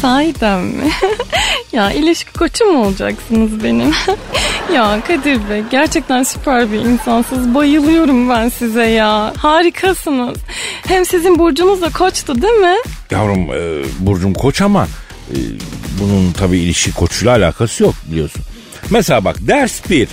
sahiden 0.01 0.59
mi? 0.59 0.91
ya 1.71 1.91
ilişki 1.91 2.33
koçu 2.33 2.65
mu 2.65 2.85
olacaksınız 2.85 3.63
benim? 3.63 3.91
ya 4.73 5.01
Kadir 5.07 5.49
Bey 5.49 5.63
gerçekten 5.71 6.23
süper 6.23 6.71
bir 6.71 6.79
insansınız. 6.79 7.55
Bayılıyorum 7.55 8.29
ben 8.29 8.49
size 8.49 8.85
ya. 8.85 9.33
Harikasınız. 9.37 10.37
Hem 10.87 11.05
sizin 11.05 11.39
burcunuz 11.39 11.81
da 11.81 11.89
koçtu 11.89 12.41
değil 12.41 12.53
mi? 12.53 12.75
Yavrum 13.11 13.39
e, 13.53 13.83
Burcum 13.99 14.33
koç 14.33 14.61
ama 14.61 14.87
e, 15.31 15.37
bunun 15.99 16.31
tabii 16.31 16.57
ilişki 16.59 16.93
koçuyla 16.93 17.35
alakası 17.35 17.83
yok 17.83 17.95
biliyorsun. 18.11 18.41
Mesela 18.89 19.25
bak 19.25 19.35
ders 19.39 19.89
bir. 19.89 20.07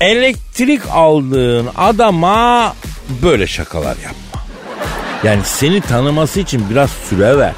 Elektrik 0.00 0.82
aldığın 0.90 1.68
adama 1.76 2.74
böyle 3.22 3.46
şakalar 3.46 3.96
yapma. 3.96 4.42
Yani 5.24 5.40
seni 5.44 5.80
tanıması 5.80 6.40
için 6.40 6.70
biraz 6.70 6.90
süre 6.90 7.38
ver. 7.38 7.52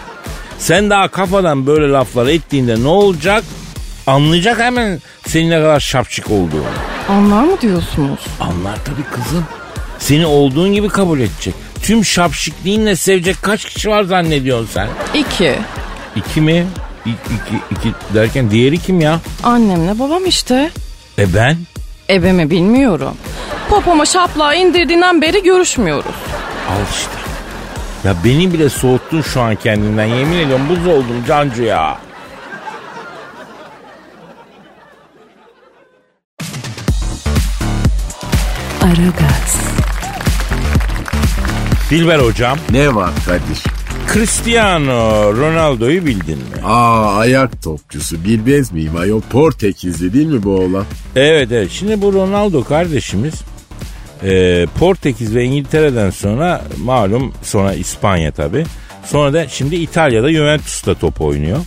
Sen 0.59 0.90
daha 0.90 1.09
kafadan 1.09 1.66
böyle 1.66 1.88
laflar 1.92 2.26
ettiğinde 2.26 2.83
ne 2.83 2.88
olacak? 2.88 3.44
Anlayacak 4.06 4.59
hemen 4.59 5.00
senin 5.26 5.50
ne 5.50 5.56
kadar 5.56 5.80
şapçık 5.80 6.30
olduğunu. 6.30 6.64
Anlar 7.09 7.42
mı 7.44 7.61
diyorsunuz? 7.61 8.21
Anlar 8.40 8.76
tabii 8.85 9.04
kızım. 9.23 9.44
Seni 9.99 10.26
olduğun 10.26 10.73
gibi 10.73 10.88
kabul 10.88 11.21
edecek. 11.21 11.54
Tüm 11.83 12.04
şapşikliğinle 12.04 12.97
sevecek 12.97 13.37
kaç 13.42 13.64
kişi 13.64 13.90
var 13.90 14.02
zannediyorsun 14.04 14.68
sen? 14.75 14.88
İki. 15.14 15.54
İki 16.16 16.40
mi? 16.40 16.66
İ- 17.06 17.11
iki, 17.11 17.56
iki 17.71 18.14
derken 18.14 18.50
diğeri 18.50 18.78
kim 18.78 19.00
ya? 19.00 19.21
Annemle 19.42 19.99
babam 19.99 20.26
işte. 20.26 20.71
E 21.18 21.35
ben? 21.35 21.56
Ebe 22.11 22.33
mi 22.33 22.50
bilmiyorum. 22.50 23.14
Popoma 23.71 24.06
şaplığa 24.06 24.54
indirdiğinden 24.54 25.23
beri 25.23 25.42
görüşmüyoruz. 25.42 26.14
Al 26.71 26.80
işte. 26.94 27.11
Ya 28.09 28.14
beni 28.25 28.52
bile 28.52 28.68
soğuttun 28.68 29.23
şu 29.23 29.40
an 29.40 29.56
kendinden. 29.56 30.04
Yemin 30.04 30.38
ediyorum 30.38 30.66
buz 30.68 30.87
oldum 30.87 31.25
Cancu 31.28 31.62
ya. 31.62 31.99
Aragaz, 38.83 39.56
Dilber 41.90 42.18
hocam. 42.18 42.59
Ne 42.71 42.94
var 42.94 43.11
Kadir? 43.26 43.62
Cristiano 44.12 45.32
Ronaldo'yu 45.37 46.06
bildin 46.06 46.38
mi? 46.38 46.64
Aa 46.64 47.16
ayak 47.16 47.62
topçusu 47.62 48.25
bilmez 48.25 48.73
miyim 48.73 48.96
ayol 48.96 49.20
Portekizli 49.20 50.12
değil 50.12 50.26
mi 50.26 50.42
bu 50.42 50.50
oğlan? 50.50 50.84
Evet 51.16 51.52
evet. 51.52 51.70
Şimdi 51.70 52.02
bu 52.02 52.12
Ronaldo 52.12 52.64
kardeşimiz 52.64 53.34
e, 54.23 54.66
Portekiz 54.78 55.34
ve 55.34 55.44
İngiltere'den 55.44 56.11
sonra 56.11 56.64
malum 56.84 57.32
sonra 57.42 57.75
İspanya 57.75 58.32
tabi. 58.32 58.64
Sonra 59.06 59.32
da 59.32 59.49
şimdi 59.49 59.76
İtalya'da 59.76 60.32
Juventus'ta 60.32 60.94
top 60.94 61.20
oynuyor. 61.20 61.58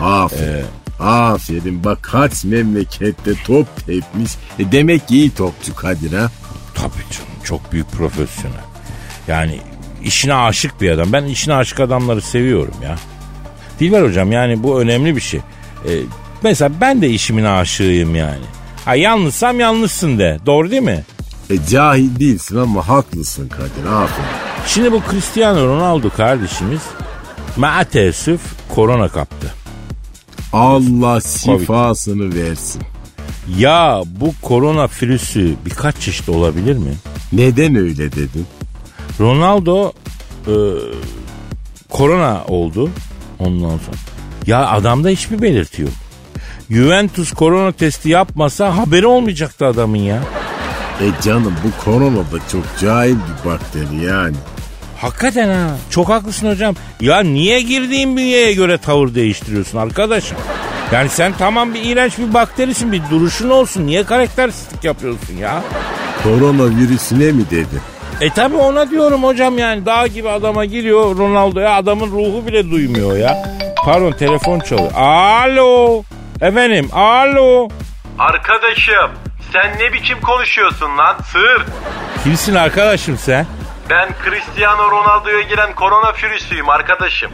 Aferin. 0.00 0.64
Aferin 1.00 1.84
bak 1.84 1.98
kaç 2.02 2.44
memlekette 2.44 3.30
top 3.46 3.86
tepmiş. 3.86 4.32
E 4.58 4.72
demek 4.72 5.08
ki 5.08 5.16
iyi 5.16 5.30
topçu 5.30 5.74
Kadir 5.74 6.12
ha. 6.12 6.30
Tabii 6.74 7.10
canım 7.10 7.30
çok 7.44 7.72
büyük 7.72 7.90
profesyonel. 7.90 8.64
Yani 9.28 9.58
işine 10.04 10.34
aşık 10.34 10.80
bir 10.80 10.90
adam. 10.90 11.12
Ben 11.12 11.24
işine 11.24 11.54
aşık 11.54 11.80
adamları 11.80 12.20
seviyorum 12.20 12.74
ya. 12.82 12.96
Dilber 13.80 14.02
hocam 14.02 14.32
yani 14.32 14.62
bu 14.62 14.80
önemli 14.80 15.16
bir 15.16 15.20
şey. 15.20 15.40
Ee, 15.88 15.90
mesela 16.42 16.70
ben 16.80 17.02
de 17.02 17.10
işimin 17.10 17.44
aşığıyım 17.44 18.14
yani. 18.14 18.44
Ha 18.84 18.94
yanlışsam 18.94 19.60
yanlışsın 19.60 20.18
de. 20.18 20.38
Doğru 20.46 20.70
değil 20.70 20.82
mi? 20.82 21.04
E 21.50 21.54
cahil 21.70 22.20
değilsin 22.20 22.56
ama 22.56 22.88
haklısın 22.88 23.48
Kadir 23.48 23.86
aferin. 24.02 24.28
Şimdi 24.66 24.92
bu 24.92 25.02
Cristiano 25.10 25.66
Ronaldo 25.66 26.10
kardeşimiz 26.10 26.80
maalesef 27.56 28.40
korona 28.74 29.08
kaptı. 29.08 29.54
Allah 30.52 31.20
şifasını 31.20 32.34
versin. 32.34 32.82
Ya 33.58 34.02
bu 34.20 34.34
korona 34.42 34.88
virüsü 35.02 35.54
birkaç 35.66 35.98
çeşit 35.98 36.28
olabilir 36.28 36.76
mi? 36.76 36.94
Neden 37.32 37.74
öyle 37.74 38.12
dedin? 38.12 38.46
Ronaldo 39.20 39.92
e, 40.46 40.54
korona 41.90 42.44
oldu 42.48 42.90
ondan 43.38 43.68
sonra. 43.68 43.96
Ya 44.46 44.68
adamda 44.68 45.08
hiçbir 45.08 45.42
belirti 45.42 45.82
yok. 45.82 45.90
Juventus 46.70 47.32
korona 47.32 47.72
testi 47.72 48.08
yapmasa 48.08 48.76
haberi 48.76 49.06
olmayacaktı 49.06 49.66
adamın 49.66 49.96
ya. 49.96 50.22
E 51.00 51.22
canım 51.22 51.54
bu 51.64 51.84
korona 51.84 52.16
da 52.16 52.38
çok 52.52 52.62
cahil 52.80 53.14
bir 53.14 53.50
bakteri 53.50 54.04
yani. 54.04 54.36
Hakikaten 54.96 55.48
ha. 55.48 55.76
Çok 55.90 56.08
haklısın 56.08 56.50
hocam. 56.50 56.74
Ya 57.00 57.20
niye 57.20 57.60
girdiğin 57.60 58.16
bünyeye 58.16 58.52
göre 58.52 58.78
tavır 58.78 59.14
değiştiriyorsun 59.14 59.78
arkadaşım? 59.78 60.36
Yani 60.92 61.08
sen 61.08 61.32
tamam 61.38 61.74
bir 61.74 61.84
iğrenç 61.84 62.18
bir 62.18 62.34
bakterisin 62.34 62.92
bir 62.92 63.02
duruşun 63.10 63.50
olsun. 63.50 63.86
Niye 63.86 64.04
karakteristik 64.04 64.84
yapıyorsun 64.84 65.36
ya? 65.36 65.62
Korona 66.22 66.76
virüsüne 66.76 67.32
mi 67.32 67.44
dedi? 67.50 67.99
E 68.20 68.30
tabi 68.30 68.56
ona 68.56 68.90
diyorum 68.90 69.22
hocam 69.24 69.58
yani 69.58 69.86
dağ 69.86 70.06
gibi 70.06 70.28
adama 70.28 70.64
giriyor 70.64 71.16
Ronaldo'ya 71.16 71.74
adamın 71.74 72.10
ruhu 72.10 72.46
bile 72.46 72.70
duymuyor 72.70 73.16
ya. 73.16 73.42
Pardon 73.84 74.12
telefon 74.12 74.60
çalıyor. 74.60 74.92
Alo. 74.96 76.02
Efendim 76.40 76.88
alo. 76.92 77.68
Arkadaşım 78.18 79.10
sen 79.52 79.78
ne 79.78 79.92
biçim 79.92 80.20
konuşuyorsun 80.20 80.98
lan 80.98 81.16
sığır? 81.32 81.62
Kimsin 82.24 82.54
arkadaşım 82.54 83.18
sen? 83.18 83.46
Ben 83.90 84.08
Cristiano 84.24 84.90
Ronaldo'ya 84.90 85.40
giren 85.40 85.74
koronavirüsüyüm 85.74 86.68
arkadaşım. 86.68 87.30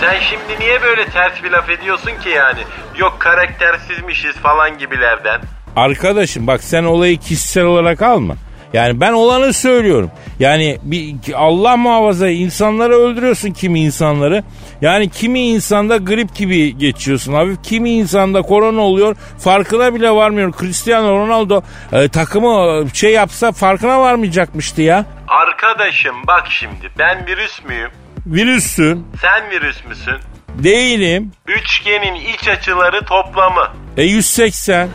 Sen 0.00 0.16
şimdi 0.20 0.60
niye 0.60 0.82
böyle 0.82 1.04
ters 1.06 1.42
bir 1.44 1.50
laf 1.50 1.70
ediyorsun 1.70 2.10
ki 2.22 2.28
yani? 2.28 2.60
Yok 2.96 3.16
karaktersizmişiz 3.18 4.34
falan 4.36 4.78
gibilerden. 4.78 5.40
Arkadaşım 5.76 6.46
bak 6.46 6.62
sen 6.64 6.84
olayı 6.84 7.18
kişisel 7.18 7.64
olarak 7.64 8.02
alma. 8.02 8.34
Yani 8.74 9.00
ben 9.00 9.12
olanı 9.12 9.52
söylüyorum. 9.52 10.10
Yani 10.40 10.78
bir 10.82 11.14
Allah 11.34 11.76
muhafaza 11.76 12.28
insanları 12.28 12.92
öldürüyorsun 12.92 13.50
kimi 13.50 13.80
insanları. 13.80 14.44
Yani 14.80 15.08
kimi 15.10 15.40
insanda 15.40 15.96
grip 15.96 16.34
gibi 16.34 16.78
geçiyorsun 16.78 17.32
hafif. 17.32 17.62
Kimi 17.62 17.90
insanda 17.90 18.42
korona 18.42 18.80
oluyor. 18.80 19.16
Farkına 19.38 19.94
bile 19.94 20.10
varmıyor. 20.10 20.52
Cristiano 20.60 21.26
Ronaldo 21.26 21.62
e, 21.92 22.08
takımı 22.08 22.84
şey 22.94 23.12
yapsa 23.12 23.52
farkına 23.52 24.00
varmayacakmıştı 24.00 24.82
ya. 24.82 25.04
Arkadaşım 25.28 26.16
bak 26.26 26.46
şimdi 26.50 26.90
ben 26.98 27.26
virüs 27.26 27.64
müyüm? 27.64 27.90
Virüssün. 28.26 29.06
Sen 29.20 29.50
virüs 29.50 29.84
müsün? 29.88 30.33
Değilim. 30.58 31.32
Üçgenin 31.46 32.14
iç 32.14 32.48
açıları 32.48 33.04
toplamı. 33.04 33.68
E 33.96 34.02
180. 34.02 34.84
E 34.84 34.88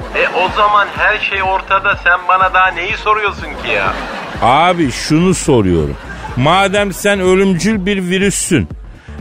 o 0.45 0.49
zaman 0.57 0.87
her 0.97 1.19
şey 1.19 1.43
ortada 1.43 1.95
sen 2.03 2.19
bana 2.27 2.53
daha 2.53 2.67
neyi 2.67 2.97
soruyorsun 2.97 3.41
ki 3.63 3.71
ya? 3.75 3.93
Abi 4.41 4.91
şunu 4.91 5.33
soruyorum. 5.33 5.97
Madem 6.37 6.93
sen 6.93 7.19
ölümcül 7.19 7.85
bir 7.85 8.09
virüssün. 8.09 8.69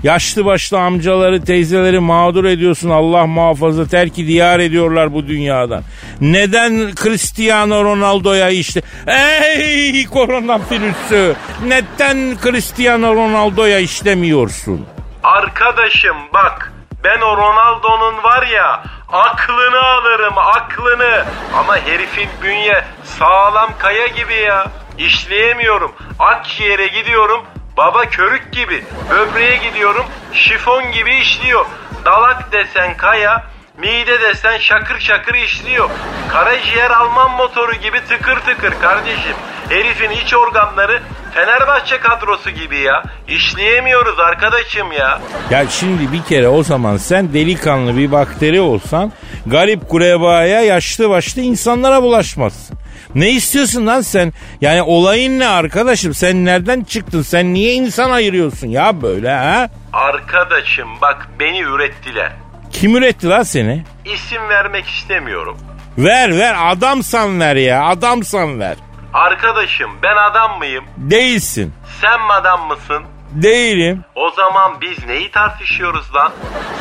Yaşlı 0.03 0.45
başlı 0.45 0.79
amcaları 0.81 1.45
teyzeleri 1.45 2.01
mağdur 2.01 2.45
ediyorsun 2.45 2.91
Allah 2.91 3.27
muhafaza 3.27 3.87
terki 3.87 4.27
diyar 4.27 4.61
ediyorlar 4.61 5.13
bu 5.13 5.27
dünyadan. 5.27 5.83
Neden 6.21 6.91
Cristiano 7.03 7.85
Ronaldo'ya 7.85 8.51
işte 8.51 8.83
ey 9.07 10.07
korona 10.07 10.61
virüsü 10.71 11.35
neden 11.67 12.37
Cristiano 12.43 13.15
Ronaldo'ya 13.15 13.79
işlemiyorsun? 13.79 14.87
Arkadaşım 15.25 16.17
bak 16.35 16.73
ben 17.05 17.21
o 17.21 17.37
Ronaldo'nun 17.37 18.23
var 18.23 18.47
ya 18.47 18.83
aklını 19.13 19.81
alırım 19.81 20.39
aklını. 20.39 21.25
Ama 21.59 21.77
herifin 21.77 22.29
bünye 22.43 22.85
sağlam 23.05 23.71
kaya 23.79 24.07
gibi 24.07 24.35
ya. 24.35 24.67
İşleyemiyorum. 24.99 25.93
Akciğere 26.19 26.87
gidiyorum 26.87 27.45
baba 27.77 28.05
körük 28.05 28.53
gibi. 28.53 28.85
Böbreğe 29.11 29.57
gidiyorum 29.57 30.07
şifon 30.33 30.93
gibi 30.93 31.17
işliyor. 31.17 31.67
Dalak 32.05 32.53
desen 32.53 32.97
kaya 32.97 33.45
Mide 33.79 34.21
desen 34.21 34.59
şakır 34.59 35.01
şakır 35.01 35.35
işliyor. 35.35 35.91
Karaciğer 36.29 36.91
Alman 36.91 37.31
motoru 37.31 37.75
gibi 37.75 38.01
tıkır 38.09 38.37
tıkır 38.41 38.81
kardeşim. 38.81 39.37
Herifin 39.69 40.11
iç 40.11 40.35
organları 40.35 41.03
Fenerbahçe 41.35 41.99
kadrosu 42.01 42.51
gibi 42.51 42.79
ya. 42.79 43.03
İşleyemiyoruz 43.29 44.19
arkadaşım 44.21 44.93
ya. 44.93 45.21
Ya 45.51 45.67
şimdi 45.69 46.13
bir 46.13 46.23
kere 46.23 46.49
o 46.49 46.63
zaman 46.63 46.97
sen 46.97 47.35
delikanlı 47.35 47.97
bir 47.97 48.13
bakteri 48.13 48.61
olsan 48.61 49.13
garip 49.47 49.89
kurebaya 49.89 50.63
yaşlı 50.63 51.11
başlı 51.11 51.41
insanlara 51.43 52.03
bulaşmazsın. 52.03 52.79
Ne 53.15 53.31
istiyorsun 53.31 53.87
lan 53.87 54.01
sen? 54.01 54.33
Yani 54.61 54.83
olayın 54.83 55.39
ne 55.39 55.49
arkadaşım? 55.49 56.15
Sen 56.15 56.45
nereden 56.45 56.85
çıktın? 56.85 57.23
Sen 57.23 57.55
niye 57.55 57.73
insan 57.75 58.11
ayırıyorsun 58.11 58.69
ya 58.69 59.03
böyle 59.03 59.31
ha? 59.31 59.69
Arkadaşım 59.93 60.89
bak 61.03 61.29
beni 61.41 61.61
ürettiler. 61.61 62.33
Kim 62.73 62.97
üretti 62.97 63.29
lan 63.29 63.43
seni? 63.43 63.85
İsim 64.05 64.49
vermek 64.49 64.87
istemiyorum. 64.87 65.59
Ver 65.99 66.31
ver 66.39 66.57
adamsan 66.67 67.41
ver 67.41 67.57
ya 67.57 67.85
adamsan 67.85 68.61
ver. 68.61 68.77
Arkadaşım 69.15 69.91
ben 70.03 70.17
adam 70.17 70.59
mıyım? 70.59 70.85
Değilsin. 70.97 71.75
Sen 72.01 72.21
mi 72.21 72.33
adam 72.33 72.67
mısın? 72.67 73.03
Değilim. 73.31 74.05
O 74.15 74.31
zaman 74.31 74.81
biz 74.81 75.07
neyi 75.07 75.31
tartışıyoruz 75.31 76.15
lan? 76.15 76.33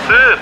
Sır. 0.08 0.39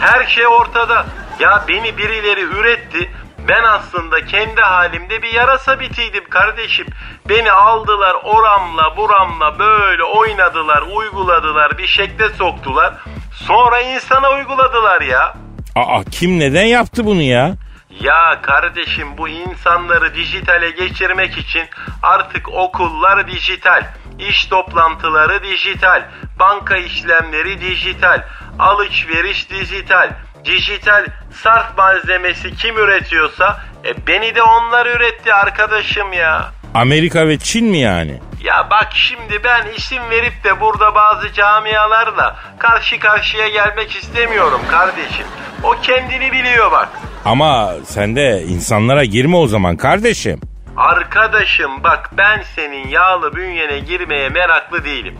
Her 0.00 0.26
şey 0.26 0.46
ortada. 0.46 1.06
Ya 1.40 1.64
beni 1.68 1.98
birileri 1.98 2.40
üretti. 2.40 3.10
Ben 3.48 3.62
aslında 3.64 4.24
kendi 4.26 4.60
halimde 4.60 5.22
bir 5.22 5.32
yarasa 5.34 5.80
bitiydim 5.80 6.24
kardeşim. 6.30 6.86
Beni 7.28 7.52
aldılar 7.52 8.16
oramla 8.24 8.96
buramla 8.96 9.58
böyle 9.58 10.04
oynadılar, 10.04 10.82
uyguladılar, 10.96 11.78
bir 11.78 11.86
şekle 11.86 12.28
soktular. 12.28 12.94
Sonra 13.32 13.80
insana 13.80 14.30
uyguladılar 14.30 15.00
ya. 15.00 15.34
Aa 15.76 16.04
kim 16.10 16.38
neden 16.38 16.64
yaptı 16.64 17.06
bunu 17.06 17.22
ya? 17.22 17.54
Ya 18.00 18.38
kardeşim 18.42 19.18
bu 19.18 19.28
insanları 19.28 20.14
dijitale 20.14 20.70
geçirmek 20.70 21.38
için 21.38 21.62
artık 22.02 22.48
okullar 22.48 23.26
dijital, 23.28 23.84
iş 24.18 24.44
toplantıları 24.44 25.42
dijital, 25.42 26.02
banka 26.38 26.76
işlemleri 26.76 27.60
dijital, 27.60 28.22
alışveriş 28.58 29.50
dijital, 29.50 30.10
dijital 30.44 31.06
sarf 31.32 31.78
malzemesi 31.78 32.56
kim 32.56 32.78
üretiyorsa 32.78 33.60
e 33.84 34.06
beni 34.06 34.34
de 34.34 34.42
onlar 34.42 34.86
üretti 34.86 35.34
arkadaşım 35.34 36.12
ya. 36.12 36.52
Amerika 36.74 37.28
ve 37.28 37.38
Çin 37.38 37.66
mi 37.66 37.78
yani? 37.78 38.20
Ya 38.44 38.70
bak 38.70 38.88
şimdi 38.94 39.44
ben 39.44 39.66
isim 39.76 40.10
verip 40.10 40.44
de 40.44 40.60
burada 40.60 40.94
bazı 40.94 41.32
camialarla 41.32 42.36
karşı 42.58 42.98
karşıya 43.00 43.48
gelmek 43.48 43.96
istemiyorum 43.96 44.60
kardeşim. 44.70 45.26
O 45.62 45.70
kendini 45.82 46.32
biliyor 46.32 46.72
bak. 46.72 46.88
Ama 47.24 47.72
sen 47.84 48.16
de 48.16 48.42
insanlara 48.42 49.04
girme 49.04 49.36
o 49.36 49.46
zaman 49.46 49.76
kardeşim. 49.76 50.40
Arkadaşım 50.76 51.82
bak 51.84 52.10
ben 52.12 52.42
senin 52.56 52.88
yağlı 52.88 53.36
bünyene 53.36 53.78
girmeye 53.78 54.28
meraklı 54.28 54.84
değilim. 54.84 55.14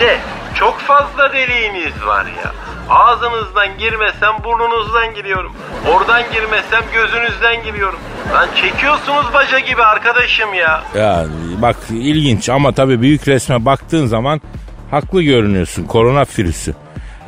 De 0.00 0.18
çok 0.54 0.78
fazla 0.78 1.32
deliğiniz 1.32 2.06
var 2.06 2.26
ya. 2.26 2.52
Ağzınızdan 2.90 3.78
girmesem 3.78 4.32
burnunuzdan 4.44 5.14
giriyorum. 5.14 5.52
Oradan 5.94 6.22
girmesem 6.32 6.82
gözünüzden 6.94 7.62
giriyorum. 7.62 7.98
Lan 8.34 8.48
çekiyorsunuz 8.54 9.26
baca 9.34 9.58
gibi 9.58 9.82
arkadaşım 9.82 10.54
ya. 10.54 10.82
Ya 10.94 11.24
bak 11.62 11.76
ilginç 11.90 12.48
ama 12.48 12.72
tabii 12.72 13.00
büyük 13.00 13.28
resme 13.28 13.64
baktığın 13.64 14.06
zaman 14.06 14.40
haklı 14.90 15.22
görünüyorsun 15.22 15.84
korona 15.84 16.24
virüsü. 16.38 16.74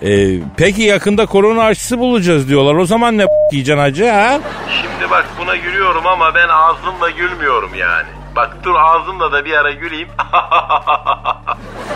Ee, 0.02 0.38
peki 0.56 0.82
yakında 0.82 1.26
korona 1.26 1.62
aşısı 1.62 1.98
bulacağız 1.98 2.48
diyorlar. 2.48 2.74
O 2.74 2.86
zaman 2.86 3.18
ne 3.18 3.26
yiyeceksin 3.52 3.80
hacı 3.80 4.08
ha? 4.10 4.40
Şimdi 4.82 5.10
bak 5.10 5.26
buna 5.40 5.56
gülüyorum 5.56 6.06
ama 6.06 6.34
ben 6.34 6.48
ağzımla 6.48 7.10
gülmüyorum 7.10 7.74
yani. 7.74 8.08
Bak 8.36 8.56
dur 8.64 8.74
ağzımla 8.74 9.32
da 9.32 9.44
bir 9.44 9.52
ara 9.52 9.70
güleyim. 9.72 10.08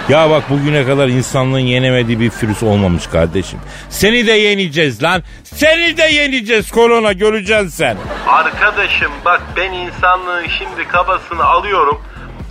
Ya 0.09 0.31
bak 0.31 0.43
bugüne 0.51 0.87
kadar 0.87 1.09
insanlığın 1.09 1.59
yenemediği 1.59 2.21
bir 2.21 2.33
virüs 2.43 2.63
olmamış 2.63 3.07
kardeşim. 3.07 3.59
Seni 3.89 4.27
de 4.27 4.33
yeneceğiz 4.33 5.03
lan. 5.03 5.23
Seni 5.45 5.97
de 5.97 6.03
yeneceğiz 6.03 6.71
korona 6.71 7.13
göreceksin 7.13 7.69
sen. 7.69 7.97
Arkadaşım 8.29 9.13
bak 9.25 9.43
ben 9.57 9.73
insanlığın 9.73 10.47
şimdi 10.59 10.89
kabasını 10.89 11.45
alıyorum. 11.45 12.03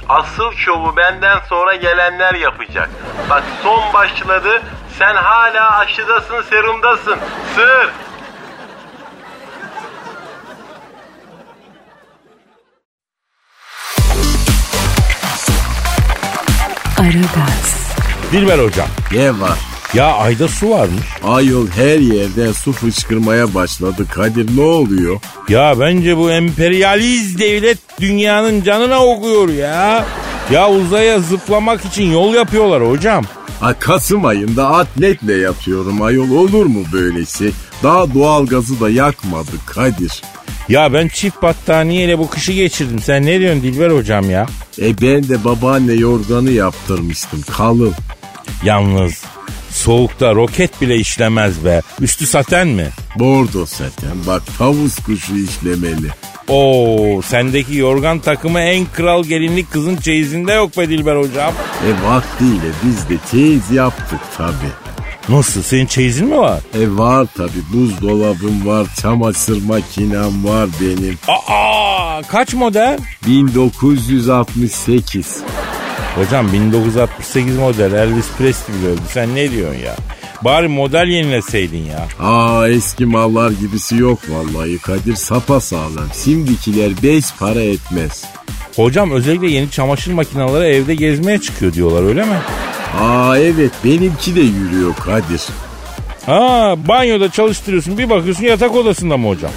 Asıl 0.10 0.52
şovu 0.52 0.98
benden 0.98 1.38
sonra 1.50 1.76
gelenler 1.76 2.34
yapacak. 2.34 2.90
Bak 3.30 3.44
son 3.64 3.94
başladı. 3.94 4.62
Sen 5.00 5.16
hala 5.16 5.78
aşıdasın, 5.78 6.42
serumdasın. 6.50 7.18
Sır. 7.56 7.90
Aragaz, 17.00 17.94
Dilber 18.32 18.60
hocam. 18.60 18.88
Ne 19.12 19.40
var? 19.40 19.60
Ya 19.94 20.06
ayda 20.14 20.48
su 20.48 20.70
varmış. 20.70 21.06
Ayol 21.24 21.68
her 21.68 22.00
yerden 22.00 22.52
su 22.52 22.72
fışkırmaya 22.72 23.54
başladı. 23.54 24.06
Kadir 24.14 24.58
ne 24.58 24.62
oluyor? 24.62 25.20
Ya 25.50 25.80
bence 25.80 26.18
bu 26.18 26.32
emperyaliz 26.32 27.40
devlet 27.40 27.78
dünyanın 28.02 28.62
canına 28.62 29.06
okuyor 29.06 29.50
ya. 29.50 30.06
Ya 30.52 30.70
uzaya 30.70 31.20
zıplamak 31.20 31.86
için 31.86 32.12
yol 32.12 32.34
yapıyorlar 32.34 32.90
hocam. 32.90 33.24
Ha, 33.60 33.74
Kasım 33.80 34.26
ayında 34.26 34.70
atletle 34.70 35.34
yapıyorum 35.34 36.02
ayol 36.02 36.30
olur 36.32 36.66
mu 36.66 36.84
böylesi? 36.94 37.52
Daha 37.84 38.14
doğal 38.14 38.46
gazı 38.46 38.80
da 38.80 38.90
yakmadı 38.90 39.52
Kadir. 39.66 40.22
Ya 40.70 40.94
ben 40.94 41.08
çift 41.08 41.42
battaniyeyle 41.42 42.20
bu 42.20 42.30
kışı 42.30 42.52
geçirdim. 42.54 43.00
Sen 43.00 43.26
ne 43.26 43.40
diyorsun 43.40 43.64
Dilber 43.64 43.90
hocam 43.92 44.30
ya? 44.32 44.46
E 44.82 45.02
ben 45.02 45.30
de 45.30 45.44
babaanne 45.44 45.94
yorganı 45.94 46.52
yaptırmıştım 46.52 47.42
kalın. 47.58 47.94
Yalnız 48.64 49.24
soğukta 49.72 50.36
roket 50.36 50.82
bile 50.82 50.96
işlemez 50.96 51.66
be. 51.66 51.82
Üstü 52.02 52.26
saten 52.28 52.68
mi? 52.68 52.88
Bordo 53.20 53.66
zaten 53.66 54.18
bak 54.28 54.42
tavus 54.58 54.96
kuşu 55.00 55.36
işlemeli. 55.36 56.10
Oo 56.50 57.22
sendeki 57.22 57.78
yorgan 57.78 58.20
takımı 58.20 58.60
en 58.60 58.86
kral 58.86 59.24
gelinlik 59.24 59.72
kızın 59.72 59.96
çeyizinde 59.98 60.54
yok 60.54 60.78
be 60.78 60.90
Dilber 60.90 61.16
hocam. 61.16 61.54
E 61.88 61.92
vaktiyle 62.08 62.68
biz 62.84 63.10
de 63.10 63.14
çeyiz 63.32 63.72
yaptık 63.72 64.20
tabi. 64.38 64.54
Nasıl 65.30 65.62
senin 65.62 65.86
çeyizin 65.86 66.28
mi 66.28 66.38
var? 66.38 66.60
E 66.74 66.98
var 66.98 67.28
tabi 67.38 67.52
buzdolabım 67.74 68.66
var, 68.68 68.88
çamaşır 69.02 69.66
makinem 69.66 70.46
var 70.46 70.70
benim. 70.82 71.18
Aa 71.28 72.22
kaç 72.28 72.54
model? 72.54 72.98
1968. 73.28 75.38
Hocam 76.16 76.54
1968 76.54 77.58
model 77.58 77.94
Elvis 77.94 78.26
Presley 78.38 78.86
öldü. 78.92 79.02
Sen 79.10 79.36
ne 79.36 79.52
diyorsun 79.52 79.80
ya? 79.80 79.96
Bari 80.46 80.68
model 80.68 81.08
yenileseydin 81.08 81.86
ya. 81.86 82.08
Aa 82.28 82.68
eski 82.70 83.06
mallar 83.06 83.52
gibisi 83.52 83.98
yok 83.98 84.20
vallahi 84.30 84.78
Kadir 84.78 85.16
sapa 85.16 85.60
sağlam. 85.60 86.08
Şimdikiler 86.24 86.92
beş 87.04 87.26
para 87.40 87.62
etmez. 87.62 88.26
Hocam 88.76 89.12
özellikle 89.12 89.52
yeni 89.52 89.72
çamaşır 89.72 90.14
makineleri 90.14 90.76
evde 90.76 90.96
gezmeye 90.96 91.42
çıkıyor 91.42 91.74
diyorlar 91.74 92.04
öyle 92.04 92.24
mi? 92.26 92.38
Aa 93.02 93.38
evet 93.38 93.72
benimki 93.86 94.36
de 94.36 94.42
yürüyor 94.42 94.96
Kadir. 94.96 95.42
Ha 96.26 96.76
banyoda 96.88 97.32
çalıştırıyorsun 97.32 97.98
bir 97.98 98.10
bakıyorsun 98.10 98.44
yatak 98.44 98.76
odasında 98.76 99.18
mı 99.18 99.28
hocam? 99.28 99.52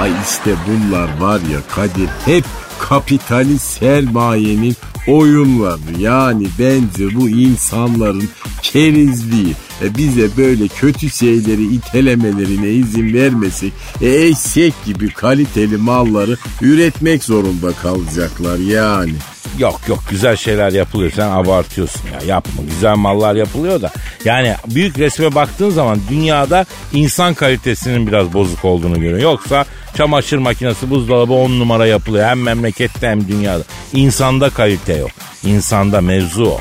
Ay 0.00 0.10
işte 0.30 0.50
bunlar 0.68 1.08
var 1.20 1.40
ya 1.52 1.58
Kadir 1.74 2.08
hep 2.24 2.44
kapitalist 2.78 3.64
sermayenin 3.78 4.76
oyunları. 5.10 5.80
Yani 5.98 6.46
bence 6.58 7.14
bu 7.14 7.28
insanların 7.28 8.28
kerizliği. 8.62 9.54
E 9.82 9.96
bize 9.96 10.28
böyle 10.36 10.68
kötü 10.68 11.10
şeyleri 11.10 11.62
itelemelerine 11.62 12.70
izin 12.70 13.14
vermesek 13.14 13.72
e 14.00 14.26
eşek 14.26 14.74
gibi 14.84 15.08
kaliteli 15.08 15.76
malları 15.76 16.36
üretmek 16.62 17.24
zorunda 17.24 17.72
kalacaklar 17.72 18.58
yani. 18.58 19.14
Yok 19.60 19.80
yok 19.88 19.98
güzel 20.10 20.36
şeyler 20.36 20.72
yapılıyor 20.72 21.12
sen 21.16 21.28
abartıyorsun 21.30 22.02
ya 22.12 22.26
yapma 22.26 22.62
güzel 22.74 22.96
mallar 22.96 23.34
yapılıyor 23.34 23.82
da 23.82 23.90
yani 24.24 24.54
büyük 24.66 24.98
resme 24.98 25.34
baktığın 25.34 25.70
zaman 25.70 26.00
dünyada 26.10 26.66
insan 26.92 27.34
kalitesinin 27.34 28.06
biraz 28.06 28.32
bozuk 28.32 28.64
olduğunu 28.64 29.00
görüyor. 29.00 29.20
Yoksa 29.20 29.64
çamaşır 29.96 30.38
makinesi 30.38 30.90
buzdolabı 30.90 31.32
on 31.32 31.58
numara 31.58 31.86
yapılıyor 31.86 32.28
hem 32.28 32.42
memlekette 32.42 33.08
hem 33.08 33.28
dünyada. 33.28 33.64
İnsanda 33.92 34.50
kalite 34.50 34.94
yok 34.94 35.10
insanda 35.44 36.00
mevzu 36.00 36.44
o. 36.44 36.60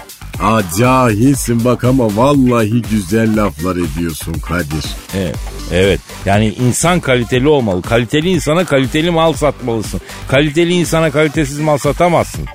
Cahilsin 0.78 1.66
bak 1.66 1.84
ama 1.84 2.16
vallahi 2.16 2.82
güzel 2.82 3.44
laflar 3.44 3.76
ediyorsun 3.76 4.34
Kadir. 4.34 4.86
Evet. 5.18 5.36
Evet. 5.74 6.00
Yani 6.26 6.48
insan 6.48 7.00
kaliteli 7.00 7.48
olmalı. 7.48 7.82
Kaliteli 7.82 8.30
insana 8.30 8.66
kaliteli 8.66 9.12
mal 9.12 9.34
satmalısın. 9.34 10.02
Kaliteli 10.28 10.74
insana 10.74 11.12
kalitesiz 11.12 11.60
mal 11.60 11.78
satamazsın. 11.78 12.46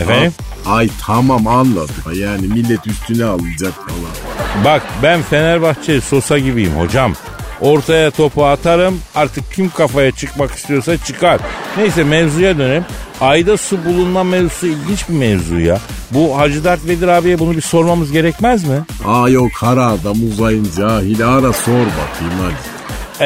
Efendim? 0.00 0.32
Ay 0.66 0.88
tamam 1.06 1.46
anladım. 1.46 1.94
Yani 2.14 2.46
millet 2.46 2.86
üstüne 2.86 3.24
alacak 3.24 3.72
falan. 3.74 4.64
Bak 4.64 4.82
ben 5.02 5.22
Fenerbahçe 5.22 6.00
Sosa 6.00 6.38
gibiyim 6.38 6.72
hocam. 6.72 7.12
Ortaya 7.60 8.10
topu 8.10 8.44
atarım 8.46 9.00
artık 9.14 9.52
kim 9.52 9.70
kafaya 9.70 10.10
çıkmak 10.10 10.50
istiyorsa 10.54 10.96
çıkar. 10.98 11.40
Neyse 11.76 12.04
mevzuya 12.04 12.58
dönelim. 12.58 12.84
ayda 13.20 13.56
su 13.56 13.84
bulunma 13.84 14.24
mevzusu 14.24 14.66
ilginç 14.66 15.08
bir 15.08 15.14
mevzu 15.14 15.58
ya. 15.60 15.78
Bu 16.10 16.38
Hacı 16.38 16.64
Dert 16.64 16.86
Vedir 16.88 17.08
abiye 17.08 17.38
bunu 17.38 17.56
bir 17.56 17.60
sormamız 17.60 18.12
gerekmez 18.12 18.64
mi? 18.64 18.84
Aa 19.06 19.28
yok 19.28 19.50
kara 19.60 19.86
adam 19.86 20.16
uzayın 20.32 20.68
cahili 20.76 21.24
ara 21.24 21.52
sor 21.52 21.72
bakayım 21.72 22.34
hadi. 22.42 22.74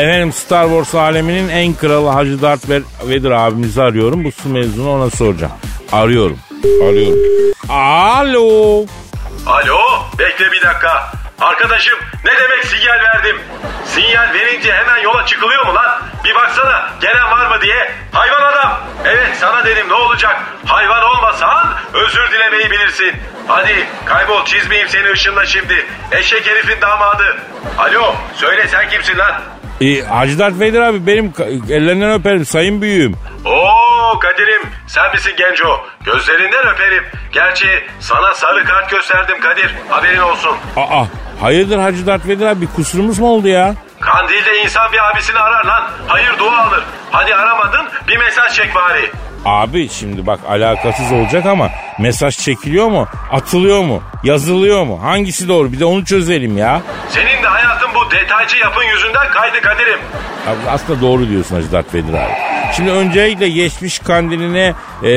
Efendim 0.04 0.32
Star 0.32 0.64
Wars 0.64 0.94
aleminin 0.94 1.48
en 1.48 1.74
kralı 1.74 2.08
Hacı 2.08 2.42
Dert 2.42 2.60
Vedir 3.08 3.30
abimizi 3.30 3.82
arıyorum. 3.82 4.24
Bu 4.24 4.32
su 4.32 4.48
mevzunu 4.48 4.90
ona 4.90 5.10
soracağım. 5.10 5.52
Arıyorum. 5.92 6.36
Arıyorum. 6.64 7.18
Alo. 7.68 8.84
Alo 9.46 9.80
bekle 10.18 10.52
bir 10.52 10.62
dakika. 10.62 11.12
Arkadaşım 11.40 11.98
ne 12.24 12.38
demek 12.38 12.64
sinyal 12.64 13.00
verdim? 13.04 13.40
Sinyal 13.86 14.32
verince 14.34 14.72
hemen 14.72 14.98
yola 14.98 15.26
çıkılıyor 15.26 15.66
mu 15.66 15.74
lan? 15.74 16.02
Bir 16.24 16.34
baksana 16.34 16.90
gelen 17.00 17.30
var 17.30 17.46
mı 17.46 17.62
diye. 17.62 17.92
Hayvan 18.12 18.42
adam. 18.52 18.80
Evet 19.04 19.36
sana 19.40 19.64
dedim 19.64 19.88
ne 19.88 19.94
olacak? 19.94 20.36
Hayvan 20.66 21.02
olmasan 21.02 21.74
özür 21.94 22.30
dilemeyi 22.32 22.70
bilirsin. 22.70 23.12
Hadi 23.46 23.86
kaybol 24.04 24.44
çizmeyeyim 24.44 24.88
seni 24.88 25.10
ışınla 25.10 25.46
şimdi. 25.46 25.86
Eşek 26.12 26.46
herifin 26.46 26.80
damadı. 26.80 27.36
Alo 27.78 28.14
söyle 28.34 28.68
sen 28.68 28.88
kimsin 28.88 29.18
lan? 29.18 29.42
E, 29.80 30.02
Hacı 30.02 30.38
Dert 30.38 30.60
Vedir 30.60 30.80
abi 30.80 31.06
benim 31.06 31.32
ellerinden 31.70 32.12
öperim 32.12 32.44
sayın 32.44 32.82
büyüğüm. 32.82 33.14
Oo 33.44 34.18
Kadir'im 34.18 34.62
sen 34.86 35.12
misin 35.12 35.32
genco? 35.38 35.80
Gözlerinden 36.04 36.66
öperim. 36.68 37.04
Gerçi 37.32 37.68
sana 38.00 38.34
sarı 38.34 38.64
kart 38.64 38.90
gösterdim 38.90 39.40
Kadir. 39.40 39.74
Haberin 39.88 40.18
olsun. 40.20 40.56
Aa 40.76 41.04
hayırdır 41.40 41.78
Hacı 41.78 42.06
Dert 42.06 42.26
Vedir 42.28 42.46
abi 42.46 42.60
bir 42.60 42.66
kusurumuz 42.66 43.18
mu 43.18 43.28
oldu 43.30 43.48
ya? 43.48 43.74
Kandil'de 44.00 44.62
insan 44.62 44.92
bir 44.92 45.10
abisini 45.10 45.38
arar 45.38 45.64
lan. 45.64 45.90
Hayır 46.06 46.38
dua 46.38 46.58
alır. 46.66 46.84
Hadi 47.10 47.34
aramadın 47.34 47.86
bir 48.08 48.16
mesaj 48.16 48.52
çek 48.52 48.74
bari. 48.74 49.10
Abi 49.44 49.88
şimdi 49.88 50.26
bak 50.26 50.40
alakasız 50.48 51.12
olacak 51.12 51.46
ama 51.46 51.70
mesaj 51.98 52.38
çekiliyor 52.38 52.88
mu? 52.88 53.08
Atılıyor 53.32 53.82
mu? 53.82 54.02
Yazılıyor 54.24 54.84
mu? 54.84 55.02
Hangisi 55.02 55.48
doğru? 55.48 55.72
Bir 55.72 55.80
de 55.80 55.84
onu 55.84 56.04
çözelim 56.04 56.58
ya. 56.58 56.80
Senin 57.08 57.42
de 57.42 57.46
hayatın 57.48 57.88
bu 57.94 58.10
detaycı 58.10 58.56
yapın 58.56 58.82
yüzünden 58.82 59.30
kaydı 59.30 59.60
Kadir'im. 59.60 59.98
Abi 60.46 60.70
aslında 60.70 61.00
doğru 61.00 61.28
diyorsun 61.28 61.56
Hacı 61.56 61.72
Dert 61.72 61.94
Vedir 61.94 62.12
abi. 62.14 62.32
Şimdi 62.76 62.90
öncelikle 62.90 63.48
geçmiş 63.48 63.98
kandiline 63.98 64.74
e, 65.04 65.08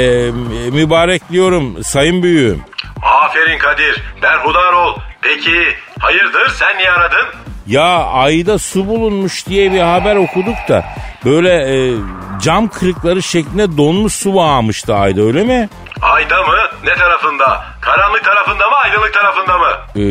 mübarekliyorum 0.72 1.84
sayın 1.84 2.24
büyüğüm. 2.24 2.62
Aferin 3.02 3.58
Kadir. 3.58 4.04
Berhudar 4.22 4.74
ol. 4.74 4.98
Peki 5.22 5.64
hayırdır 6.02 6.50
sen 6.50 6.78
niye 6.78 6.92
aradın? 6.92 7.26
Ya 7.68 8.04
ayda 8.06 8.60
su 8.60 8.88
bulunmuş 8.88 9.48
diye 9.48 9.72
bir 9.72 9.80
haber 9.80 10.16
okuduk 10.16 10.56
da 10.70 10.86
böyle 11.26 11.54
e, 11.76 11.94
cam 12.42 12.68
kırıkları 12.68 13.24
şeklinde 13.24 13.78
donmuş 13.78 14.14
su 14.14 14.36
bağmıştı 14.36 14.96
ayda 14.96 15.22
öyle 15.22 15.44
mi? 15.44 15.70
Ayda 16.02 16.42
mı? 16.44 16.56
Ne 16.84 16.96
tarafında? 16.96 17.64
Karanlık 17.82 18.24
tarafında 18.26 18.70
mı 18.70 18.76
aydınlık 18.76 19.14
tarafında 19.14 19.58
mı? 19.58 19.68
E, 19.96 20.04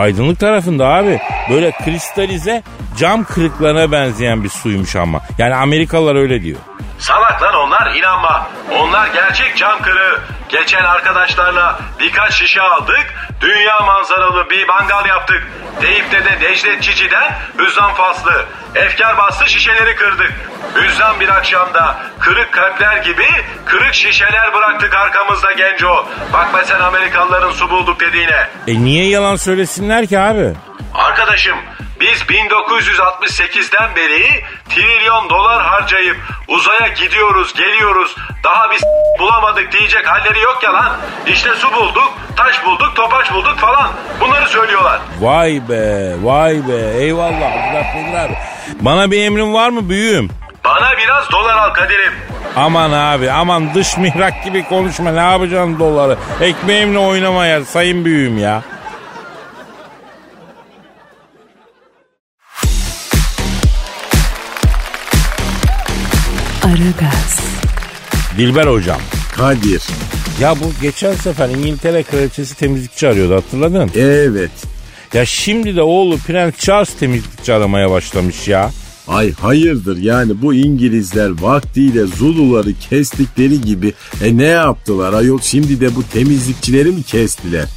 aydınlık 0.00 0.40
tarafında 0.40 0.86
abi. 0.86 1.20
Böyle 1.50 1.72
kristalize 1.84 2.62
cam 2.98 3.24
kırıklarına 3.24 3.92
benzeyen 3.92 4.44
bir 4.44 4.48
suymuş 4.48 4.96
ama. 4.96 5.20
Yani 5.38 5.54
Amerikalılar 5.54 6.14
öyle 6.14 6.42
diyor. 6.42 6.58
Salak 6.98 7.42
lan 7.42 7.54
onlar 7.54 7.94
inanma. 7.94 8.46
Onlar 8.80 9.06
gerçek 9.06 9.56
cam 9.56 9.82
kırığı. 9.82 10.20
Geçen 10.54 10.84
arkadaşlarla 10.84 11.78
birkaç 12.00 12.34
şişe 12.34 12.62
aldık. 12.62 13.14
Dünya 13.40 13.80
manzaralı 13.80 14.50
bir 14.50 14.66
mangal 14.66 15.06
yaptık. 15.06 15.42
Deyip'te 15.82 16.24
de 16.24 16.40
Necdet 16.40 16.82
Çici'den 16.82 17.38
hüzzam 17.58 17.94
faslı. 17.94 18.46
Efkar 18.74 19.18
bastı 19.18 19.50
şişeleri 19.50 19.96
kırdık. 19.96 20.32
Hüzzam 20.76 21.20
bir 21.20 21.28
akşamda 21.28 21.98
kırık 22.20 22.52
kalpler 22.52 22.96
gibi 22.96 23.26
kırık 23.64 23.94
şişeler 23.94 24.54
bıraktık 24.54 24.94
arkamızda 24.94 25.52
genco. 25.52 26.06
Bakma 26.32 26.64
sen 26.64 26.80
Amerikalıların 26.80 27.50
su 27.52 27.70
bulduk 27.70 28.00
dediğine. 28.00 28.48
E 28.66 28.84
niye 28.84 29.08
yalan 29.08 29.36
söylesinler 29.36 30.06
ki 30.06 30.18
abi? 30.18 30.52
Arkadaşım 30.94 31.58
biz 32.04 32.22
1968'den 32.22 33.96
beri 33.96 34.44
trilyon 34.68 35.30
dolar 35.30 35.62
harcayıp 35.62 36.16
uzaya 36.48 36.88
gidiyoruz 36.88 37.54
geliyoruz 37.54 38.16
daha 38.44 38.70
biz 38.70 38.82
bulamadık 39.18 39.72
diyecek 39.72 40.06
halleri 40.06 40.40
yok 40.40 40.58
ya 40.62 40.72
lan. 40.72 40.92
İşte 41.26 41.54
su 41.54 41.72
bulduk, 41.72 42.12
taş 42.36 42.64
bulduk, 42.64 42.96
topaç 42.96 43.32
bulduk 43.32 43.58
falan. 43.58 43.90
Bunları 44.20 44.48
söylüyorlar. 44.48 45.00
Vay 45.20 45.60
be 45.68 46.14
vay 46.22 46.54
be 46.68 47.02
eyvallah 47.04 47.52
Abdullah 47.52 47.94
Vedir 47.96 48.18
abi. 48.18 48.36
Bana 48.80 49.10
bir 49.10 49.24
emrin 49.24 49.54
var 49.54 49.68
mı 49.68 49.88
büyüğüm? 49.88 50.30
Bana 50.64 50.96
biraz 50.98 51.30
dolar 51.32 51.56
al 51.56 51.74
Kadir'im. 51.74 52.12
Aman 52.56 52.92
abi 52.92 53.30
aman 53.30 53.74
dış 53.74 53.96
mihrak 53.96 54.44
gibi 54.44 54.64
konuşma 54.64 55.12
ne 55.12 55.20
yapacaksın 55.20 55.78
doları? 55.78 56.16
Ekmeğimle 56.40 56.98
oynama 56.98 57.46
ya 57.46 57.64
sayın 57.64 58.04
büyüğüm 58.04 58.38
ya. 58.38 58.62
Aragaz, 66.64 67.40
Dilber 68.38 68.66
hocam. 68.66 69.00
Kadir. 69.36 69.82
Ya 70.40 70.54
bu 70.60 70.72
geçen 70.82 71.14
sefer 71.14 71.48
İngiltere 71.48 72.02
kraliçesi 72.02 72.56
temizlikçi 72.56 73.08
arıyordu 73.08 73.34
hatırladın? 73.34 73.90
Evet. 73.96 74.50
Ya 75.14 75.26
şimdi 75.26 75.76
de 75.76 75.82
oğlu 75.82 76.18
Prens 76.18 76.54
Charles 76.58 76.94
temizlikçi 76.94 77.52
aramaya 77.52 77.90
başlamış 77.90 78.48
ya. 78.48 78.70
Ay 79.08 79.32
hayırdır 79.32 79.96
yani 79.96 80.42
bu 80.42 80.54
İngilizler 80.54 81.42
vaktiyle 81.42 82.06
Zuluları 82.06 82.72
kestikleri 82.90 83.60
gibi 83.60 83.92
e 84.22 84.36
ne 84.36 84.44
yaptılar 84.46 85.12
ayol 85.12 85.40
şimdi 85.42 85.80
de 85.80 85.96
bu 85.96 86.02
temizlikçileri 86.02 86.88
mi 86.88 87.02
kestiler? 87.02 87.68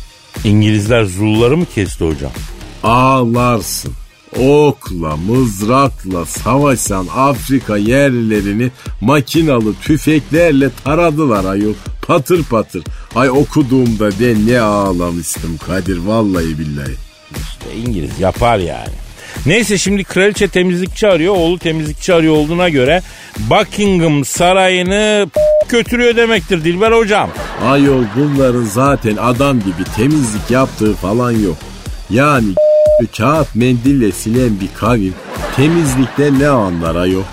İngilizler 0.44 1.04
Zuluları 1.04 1.58
mı 1.58 1.66
kesti 1.76 2.06
hocam? 2.06 2.32
Ağlarsın. 2.84 3.94
Okla, 4.40 5.18
mızrakla 5.18 6.26
savaşan 6.26 7.08
Afrika 7.16 7.78
yerlilerini 7.78 8.72
makinalı 9.02 9.74
tüfeklerle 9.82 10.70
taradılar 10.84 11.46
ayol. 11.46 11.74
Patır 12.08 12.44
patır. 12.44 12.84
Ay 13.16 13.30
okuduğumda 13.30 14.12
de 14.20 14.36
ne 14.48 14.60
ağlamıştım 14.60 15.58
Kadir 15.68 15.98
vallahi 15.98 16.60
billahi. 16.60 16.96
İşte 17.32 17.76
İngiliz 17.86 18.20
yapar 18.20 18.58
yani. 18.58 18.94
Neyse 19.46 19.78
şimdi 19.78 20.04
kraliçe 20.04 20.48
temizlikçi 20.48 21.08
arıyor, 21.08 21.36
oğlu 21.36 21.60
temizlikçi 21.60 22.14
arıyor 22.14 22.34
olduğuna 22.34 22.70
göre 22.70 23.02
Buckingham 23.40 24.26
sarayını 24.26 25.30
götürüyor 25.70 26.16
demektir 26.16 26.64
Dilber 26.64 26.92
hocam. 26.92 27.30
Ayol 27.66 28.04
bunların 28.16 28.64
zaten 28.64 29.16
adam 29.16 29.60
gibi 29.60 29.84
temizlik 29.96 30.52
yaptığı 30.52 30.94
falan 30.94 31.32
yok. 31.32 31.58
Yani 32.10 32.48
kağıt 33.18 33.56
mendille 33.56 34.12
silen 34.12 34.60
bir 34.62 34.70
kavim 34.80 35.14
temizlikte 35.56 36.40
ne 36.40 36.48
anlar 36.48 36.96
ayol? 36.96 37.24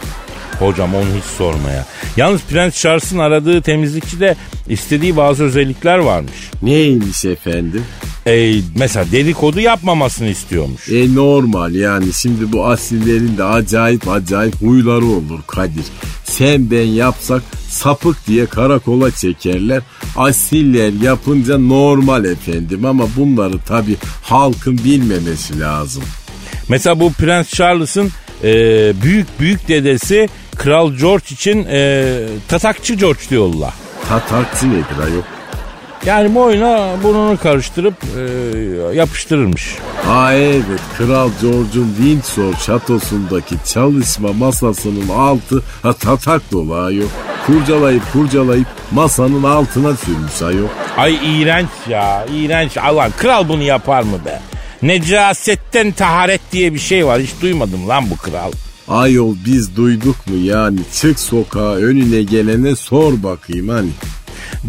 Hocam 0.65 0.95
onu 0.95 1.05
hiç 1.17 1.25
sorma 1.25 1.71
ya. 1.71 1.87
Yalnız 2.17 2.41
Prens 2.43 2.81
Charles'ın 2.81 3.19
aradığı 3.19 3.63
temizlikçide 3.63 4.37
istediği 4.69 5.17
bazı 5.17 5.45
özellikler 5.45 5.99
varmış. 5.99 6.51
Neymiş 6.63 7.25
efendim? 7.25 7.85
Ee, 8.27 8.55
mesela 8.77 9.13
dedikodu 9.13 9.61
yapmamasını 9.61 10.29
istiyormuş. 10.29 10.89
E 10.89 11.15
normal 11.15 11.75
yani 11.75 12.13
şimdi 12.13 12.53
bu 12.53 12.67
asillerin 12.67 13.39
de 13.39 13.45
acayip 13.45 14.09
acayip 14.09 14.63
huyları 14.63 15.05
olur 15.05 15.41
Kadir. 15.47 15.85
Sen 16.25 16.71
ben 16.71 16.87
yapsak 16.87 17.43
sapık 17.69 18.27
diye 18.27 18.47
karakola 18.47 19.11
çekerler. 19.11 19.83
Asiller 20.17 20.93
yapınca 21.03 21.59
normal 21.59 22.25
efendim 22.25 22.85
ama 22.85 23.05
bunları 23.17 23.59
tabi 23.59 23.97
halkın 24.23 24.79
bilmemesi 24.85 25.61
lazım. 25.61 26.03
Mesela 26.69 27.01
bu 27.01 27.13
Prens 27.13 27.49
Charles'ın 27.49 28.11
e, 28.45 28.53
büyük 29.03 29.41
büyük 29.41 29.69
dedesi 29.69 30.29
Kral 30.57 30.93
George 30.93 31.25
için 31.31 31.67
e, 31.71 32.15
tatakçı 32.49 32.95
George 32.95 33.21
diyorlar. 33.31 33.75
Tatarkçı 34.09 34.71
nedir 34.71 34.99
ayol? 35.07 35.23
Yani 36.07 36.35
boyuna 36.35 36.91
burnunu 37.03 37.39
karıştırıp 37.39 37.95
e, 38.19 38.97
yapıştırırmış. 38.97 39.75
Aa 40.09 40.33
evet 40.35 40.81
Kral 40.99 41.31
George'un 41.43 41.95
Windsor 41.97 42.55
şatosundaki 42.55 43.55
çalışma 43.73 44.33
masasının 44.33 45.09
altı 45.09 45.63
ha, 45.83 45.93
tatak 45.93 46.53
dolu 46.53 46.75
ayol. 46.75 47.09
Kurcalayıp 47.47 48.13
kurcalayıp 48.13 48.67
masanın 48.91 49.43
altına 49.43 49.97
sürmüş 49.97 50.43
ayol. 50.43 50.69
Ay 50.97 51.19
iğrenç 51.23 51.69
ya 51.89 52.27
iğrenç. 52.33 52.77
Allah 52.77 53.09
kral 53.17 53.49
bunu 53.49 53.63
yapar 53.63 54.03
mı 54.03 54.25
be? 54.25 54.41
Necasetten 54.83 55.93
taharet 55.93 56.41
diye 56.53 56.75
bir 56.75 56.79
şey 56.79 57.07
var. 57.07 57.21
Hiç 57.21 57.31
duymadım 57.43 57.89
lan 57.89 58.05
bu 58.11 58.17
kral. 58.17 58.53
Ayol 58.89 59.35
biz 59.47 59.77
duyduk 59.77 60.27
mu 60.27 60.37
yani 60.37 60.79
çık 60.93 61.21
sokağa 61.21 61.75
önüne 61.75 62.23
gelene 62.23 62.77
sor 62.77 63.23
bakayım 63.23 63.69
hani. 63.69 63.89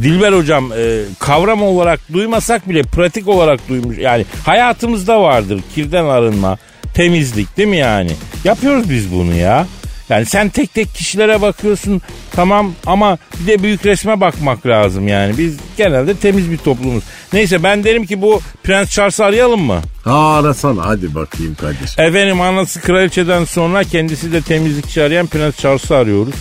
Dilber 0.01 0.33
hocam 0.33 0.71
e, 0.77 1.01
kavram 1.19 1.63
olarak 1.63 1.99
duymasak 2.13 2.69
bile 2.69 2.83
pratik 2.83 3.27
olarak 3.27 3.69
duymuş. 3.69 3.97
Yani 3.97 4.25
hayatımızda 4.45 5.21
vardır 5.21 5.61
kirden 5.75 6.05
arınma, 6.05 6.57
temizlik 6.93 7.57
değil 7.57 7.69
mi 7.69 7.77
yani? 7.77 8.11
Yapıyoruz 8.43 8.89
biz 8.89 9.11
bunu 9.11 9.35
ya. 9.35 9.67
Yani 10.09 10.25
sen 10.25 10.49
tek 10.49 10.73
tek 10.73 10.93
kişilere 10.95 11.41
bakıyorsun 11.41 12.01
tamam 12.31 12.73
ama 12.85 13.17
bir 13.39 13.47
de 13.47 13.63
büyük 13.63 13.85
resme 13.85 14.21
bakmak 14.21 14.65
lazım 14.65 15.07
yani. 15.07 15.37
Biz 15.37 15.57
genelde 15.77 16.15
temiz 16.17 16.51
bir 16.51 16.57
toplumuz. 16.57 17.03
Neyse 17.33 17.63
ben 17.63 17.83
derim 17.83 18.05
ki 18.05 18.21
bu 18.21 18.41
Prens 18.63 18.89
Charles'ı 18.89 19.25
arayalım 19.25 19.61
mı? 19.61 19.81
Ha 20.03 20.33
arasana 20.35 20.85
hadi 20.85 21.15
bakayım 21.15 21.55
Kadir. 21.55 22.07
Efendim 22.07 22.41
anası 22.41 22.81
kraliçeden 22.81 23.45
sonra 23.45 23.83
kendisi 23.83 24.31
de 24.33 24.41
temizlikçi 24.41 25.01
arayan 25.03 25.27
Prens 25.27 25.57
Charles'ı 25.57 25.95
arıyoruz. 25.95 26.35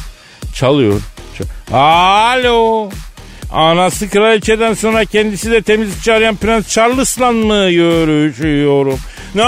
Çalıyor. 0.55 1.01
Ç- 1.39 1.75
Alo. 1.77 2.91
Anası 3.53 4.11
kraliçeden 4.11 4.75
sonra 4.75 5.05
kendisi 5.05 5.51
de 5.51 5.63
temizlikçi 5.63 6.13
arayan 6.13 6.37
Prens 6.37 6.69
Charles'la 6.69 7.33
mı 7.33 7.71
görüşüyorum? 7.71 8.99
Ne 9.35 9.43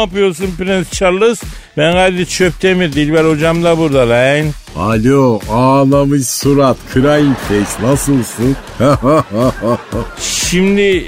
yapıyorsun 0.00 0.50
Prens 0.58 0.90
Charles? 0.92 1.42
Ben 1.76 1.92
Kadir 1.92 2.26
Çöptemir, 2.26 2.92
Dilber 2.92 3.24
hocam 3.24 3.64
da 3.64 3.78
burada 3.78 4.08
lan. 4.08 4.46
Alo 4.76 5.40
ağlamış 5.50 6.26
surat 6.26 6.76
crying 6.94 7.36
face 7.36 7.86
nasılsın? 7.86 8.56
Şimdi 10.20 11.06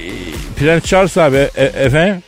Prens 0.59 0.85
Charles 0.85 1.19
abi 1.19 1.37
e- 1.37 1.65
efendim 1.65 2.23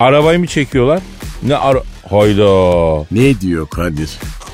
arabayı 0.00 0.38
mı 0.38 0.46
çekiyorlar? 0.46 1.00
Ne 1.42 1.56
ara... 1.56 1.82
Hayda. 2.10 3.06
ne 3.10 3.40
diyor 3.40 3.66
Kadir? 3.68 4.10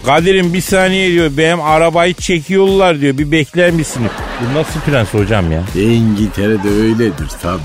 Kadir'im 0.06 0.52
bir 0.54 0.60
saniye 0.60 1.10
diyor 1.12 1.30
benim 1.36 1.60
arabayı 1.60 2.14
çekiyorlar 2.14 3.00
diyor 3.00 3.18
bir 3.18 3.30
bekler 3.32 3.70
misin? 3.70 4.02
Bu 4.40 4.58
nasıl 4.58 4.80
prens 4.80 5.14
hocam 5.14 5.52
ya? 5.52 5.62
İngiltere'de 5.74 6.68
öyledir 6.68 7.28
tabi. 7.42 7.60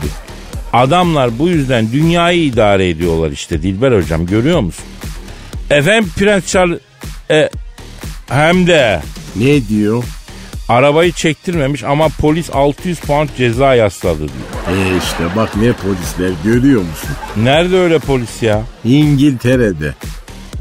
Adamlar 0.74 1.39
bu 1.39 1.48
yüzden 1.50 1.91
dünyayı 1.91 2.43
idare 2.43 2.89
ediyorlar 2.89 3.32
işte 3.32 3.62
Dilber 3.62 3.91
hocam 3.91 4.26
görüyor 4.26 4.60
musun? 4.60 4.86
Efendim 5.69 6.12
Prens 6.17 6.48
Charles 6.48 6.80
e, 7.32 7.50
hem 8.30 8.67
de 8.67 9.02
Ne 9.36 9.67
diyor? 9.67 10.04
arabayı 10.69 11.12
çektirmemiş 11.12 11.84
ama 11.84 12.08
polis 12.21 12.50
600 12.54 13.00
pound 13.00 13.30
ceza 13.38 13.76
yasladı 13.76 14.17
diyor. 14.19 14.78
E 14.78 14.98
işte 14.98 15.24
bak 15.36 15.56
ne 15.56 15.71
polisler 15.74 16.32
görüyor 16.43 16.82
musun? 16.82 17.10
Nerede 17.38 17.78
öyle 17.78 18.00
polis 18.00 18.41
ya? 18.43 18.62
İngiltere'de. 18.86 19.93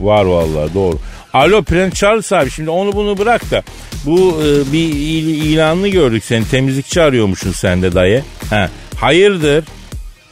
Var 0.00 0.24
vallahi 0.24 0.74
doğru. 0.74 0.98
Alo 1.34 1.62
Prens 1.62 1.94
Charles 1.94 2.32
abi 2.32 2.50
şimdi 2.50 2.70
onu 2.70 2.92
bunu 2.92 3.18
bırak 3.18 3.50
da 3.50 3.62
bu 4.06 4.42
e, 4.44 4.72
bir 4.72 4.78
il- 4.88 5.42
ilanını 5.52 5.88
gördük 5.88 6.24
seni 6.24 6.48
temizlikçi 6.48 7.02
arıyormuşsun 7.02 7.52
sen 7.52 7.82
de 7.82 7.94
dayı. 7.94 8.22
He. 8.50 8.68
Hayırdır? 8.96 9.64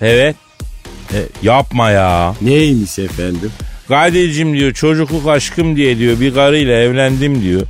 Evet. 0.01 0.37
E, 1.13 1.19
yapma 1.43 1.91
ya. 1.91 2.35
Neymiş 2.43 2.99
efendim? 2.99 3.53
Kadir'cim 3.89 4.55
diyor 4.59 4.73
çocukluk 4.73 5.29
aşkım 5.29 5.77
diye 5.77 5.99
diyor 5.99 6.21
bir 6.21 6.35
karıyla 6.35 6.73
evlendim 6.75 7.43
diyor. 7.43 7.63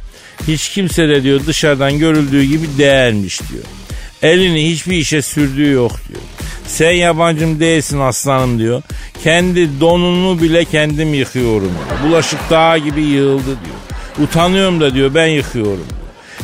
Hiç 0.48 0.68
kimse 0.68 1.08
de 1.08 1.22
diyor 1.22 1.40
dışarıdan 1.46 1.98
görüldüğü 1.98 2.42
gibi 2.44 2.66
değermiş 2.78 3.40
diyor. 3.40 3.64
Elini 4.22 4.70
hiçbir 4.70 4.96
işe 4.96 5.22
sürdüğü 5.22 5.70
yok 5.70 5.92
diyor. 6.08 6.20
Sen 6.72 6.90
yabancım 6.90 7.60
değilsin 7.60 8.00
aslanım 8.00 8.58
diyor. 8.58 8.82
Kendi 9.24 9.80
donunu 9.80 10.42
bile 10.42 10.64
kendim 10.64 11.14
yıkıyorum. 11.14 11.60
diyor. 11.70 12.10
Bulaşık 12.10 12.40
dağ 12.50 12.78
gibi 12.78 13.02
yığıldı 13.02 13.44
diyor. 13.44 14.26
Utanıyorum 14.28 14.80
da 14.80 14.94
diyor 14.94 15.14
ben 15.14 15.26
yıkıyorum. 15.26 15.86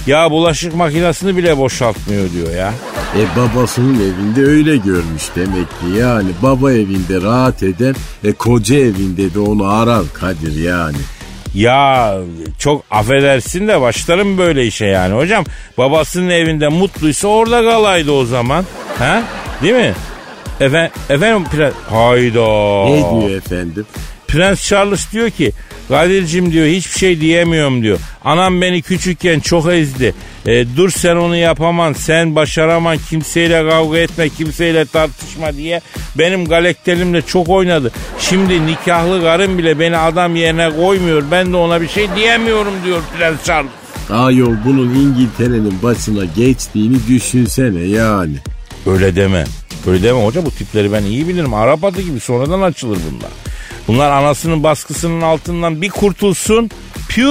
Ya 0.07 0.31
bulaşık 0.31 0.75
makinesini 0.75 1.37
bile 1.37 1.59
boşaltmıyor 1.59 2.33
diyor 2.33 2.55
ya. 2.57 2.73
E 3.19 3.41
babasının 3.41 3.95
evinde 3.95 4.51
öyle 4.51 4.77
görmüş 4.77 5.23
demek 5.37 5.69
ki 5.69 5.99
yani 5.99 6.29
baba 6.43 6.73
evinde 6.73 7.23
rahat 7.23 7.63
eder 7.63 7.97
e 8.25 8.33
koca 8.33 8.77
evinde 8.77 9.35
de 9.35 9.39
onu 9.39 9.69
arar 9.69 10.03
Kadir 10.15 10.63
yani. 10.63 10.97
Ya 11.55 12.15
çok 12.59 12.85
affedersin 12.91 13.69
de 13.69 13.81
başlarım 13.81 14.39
böyle 14.39 14.67
işe 14.67 14.87
yani 14.87 15.15
hocam. 15.15 15.45
Babasının 15.79 16.31
evinde 16.31 16.69
mutluysa 16.69 17.29
orada 17.29 17.63
kalaydı 17.63 18.13
o 18.13 18.25
zaman. 18.25 18.65
Ha? 18.99 19.23
Değil 19.63 19.75
mi? 19.75 19.95
Efendim, 20.61 20.93
efendim 21.11 21.45
prens... 21.53 21.75
Hayda. 21.91 22.85
Ne 22.85 23.21
diyor 23.21 23.31
efendim? 23.31 23.87
Prens 24.29 24.69
Charles 24.69 25.13
diyor 25.13 25.31
ki 25.31 25.53
Kadir'cim 25.89 26.53
diyor 26.53 26.67
hiçbir 26.67 26.99
şey 26.99 27.21
diyemiyorum 27.21 27.83
diyor. 27.83 27.99
Anam 28.25 28.61
beni 28.61 28.83
küçükken 28.83 29.41
çok 29.41 29.73
ezdi. 29.73 30.15
E, 30.47 30.77
dur 30.77 30.91
sen 30.91 31.17
onu 31.17 31.37
yapaman, 31.37 31.93
sen 31.93 32.35
başaraman, 32.35 32.99
kimseyle 33.11 33.69
kavga 33.69 33.99
etme, 33.99 34.29
kimseyle 34.29 34.85
tartışma 34.87 35.53
diye 35.57 35.81
benim 36.19 36.45
galekterimle 36.45 37.23
çok 37.23 37.49
oynadı. 37.49 37.93
Şimdi 38.19 38.67
nikahlı 38.67 39.23
karım 39.23 39.59
bile 39.59 39.79
beni 39.79 39.97
adam 39.97 40.37
yerine 40.37 40.71
koymuyor. 40.77 41.23
Ben 41.31 41.53
de 41.53 41.57
ona 41.57 41.81
bir 41.81 41.89
şey 41.89 42.09
diyemiyorum 42.17 42.73
diyor 42.85 43.01
Prens 43.19 43.45
Charles. 43.45 43.71
Ayol 44.11 44.55
bunun 44.65 44.95
İngiltere'nin 44.95 45.83
başına 45.83 46.25
geçtiğini 46.37 46.97
düşünsene 47.09 47.81
yani. 47.81 48.37
Öyle 48.87 49.17
deme. 49.17 49.45
Öyle 49.87 50.03
deme 50.03 50.25
hoca 50.25 50.47
bu 50.47 50.51
tipleri 50.51 50.93
ben 50.93 51.03
iyi 51.03 51.29
bilirim. 51.29 51.55
Arap 51.55 51.85
atı 51.85 52.03
gibi 52.03 52.21
sonradan 52.21 52.63
açılır 52.63 52.99
bunlar. 53.11 53.31
Bunlar 53.89 54.11
anasının 54.11 54.63
baskısının 54.63 55.21
altından 55.21 55.83
bir 55.83 55.89
kurtulsun. 55.89 56.71
Piu 57.09 57.29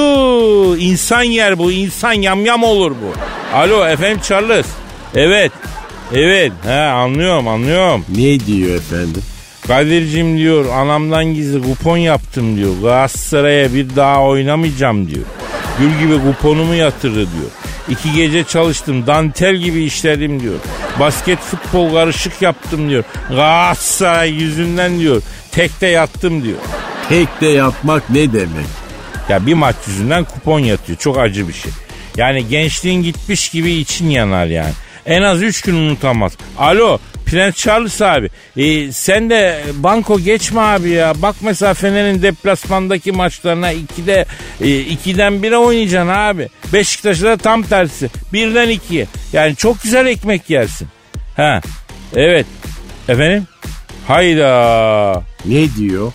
insan 0.77 1.23
yer 1.23 1.57
bu 1.57 1.71
insan 1.71 2.13
yamyam 2.13 2.63
olur 2.63 2.91
bu. 2.91 3.13
Alo 3.57 3.87
efendim 3.87 4.19
Charles. 4.23 4.65
Evet. 5.15 5.51
Evet 6.13 6.51
he 6.63 6.73
anlıyorum 6.73 7.47
anlıyorum. 7.47 8.05
Ne 8.15 8.39
diyor 8.39 8.75
efendim? 8.75 9.21
Kadir'cim 9.67 10.37
diyor 10.37 10.65
anamdan 10.65 11.25
gizli 11.25 11.61
kupon 11.61 11.97
yaptım 11.97 12.57
diyor. 12.57 12.71
Galatasaray'a 12.81 13.73
bir 13.73 13.95
daha 13.95 14.23
oynamayacağım 14.23 15.07
diyor. 15.07 15.25
Gül 15.79 15.99
gibi 15.99 16.23
kuponumu 16.23 16.73
yatırdı 16.75 17.15
diyor. 17.15 17.51
İki 17.89 18.13
gece 18.13 18.43
çalıştım 18.43 19.07
dantel 19.07 19.55
gibi 19.55 19.83
işledim 19.83 20.39
diyor. 20.39 20.59
Basket 20.99 21.39
futbol 21.39 21.93
karışık 21.93 22.41
yaptım 22.41 22.89
diyor. 22.89 23.03
Galatasaray 23.29 24.29
yüzünden 24.29 24.99
diyor. 24.99 25.21
Tekte 25.51 25.87
yattım 25.87 26.43
diyor. 26.43 26.57
Tek 27.09 27.41
de 27.41 27.47
yapmak 27.47 28.09
ne 28.09 28.33
demek? 28.33 28.65
Ya 29.29 29.45
bir 29.45 29.53
maç 29.53 29.75
yüzünden 29.87 30.23
kupon 30.23 30.59
yatıyor. 30.59 30.99
Çok 30.99 31.17
acı 31.17 31.47
bir 31.47 31.53
şey. 31.53 31.71
Yani 32.17 32.47
gençliğin 32.47 33.03
gitmiş 33.03 33.49
gibi 33.49 33.71
için 33.71 34.09
yanar 34.09 34.45
yani. 34.45 34.73
En 35.05 35.21
az 35.21 35.41
3 35.41 35.61
gün 35.61 35.75
unutamaz. 35.75 36.33
Alo 36.59 36.99
Prens 37.27 37.55
Charles 37.55 38.01
abi. 38.01 38.29
e, 38.57 38.91
sen 38.91 39.29
de 39.29 39.63
banko 39.73 40.19
geçme 40.19 40.61
abi 40.61 40.89
ya. 40.89 41.13
Bak 41.21 41.35
mesela 41.41 41.73
Fener'in 41.73 42.21
deplasmandaki 42.21 43.11
maçlarına 43.11 43.73
2'de 43.73 44.25
e, 44.61 44.65
2'den 44.67 45.33
1'e 45.33 45.57
oynayacaksın 45.57 46.09
abi. 46.13 46.49
Beşiktaş'ta 46.73 47.25
da 47.25 47.37
tam 47.37 47.63
tersi. 47.63 48.09
1'den 48.33 48.69
2'ye. 48.69 49.07
Yani 49.33 49.55
çok 49.55 49.83
güzel 49.83 50.05
ekmek 50.05 50.49
yersin. 50.49 50.87
Ha. 51.35 51.61
Evet. 52.15 52.45
Efendim? 53.09 53.47
Hayda. 54.07 55.23
Ne 55.45 55.75
diyor? 55.75 56.13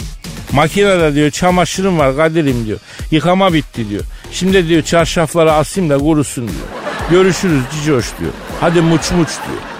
Makinede 0.52 1.14
diyor 1.14 1.30
çamaşırım 1.30 1.98
var 1.98 2.16
Kadir'im 2.16 2.66
diyor. 2.66 2.78
Yıkama 3.10 3.52
bitti 3.52 3.88
diyor. 3.90 4.02
Şimdi 4.32 4.68
diyor 4.68 4.82
çarşafları 4.82 5.52
asayım 5.52 5.90
da 5.90 5.98
kurusun 5.98 6.48
diyor. 6.48 6.68
Görüşürüz 7.10 7.62
Cicoş 7.74 8.06
diyor. 8.20 8.32
Hadi 8.60 8.80
muç 8.80 9.10
muç 9.10 9.28
diyor. 9.28 9.71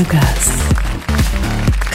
Aragaz, 0.00 0.50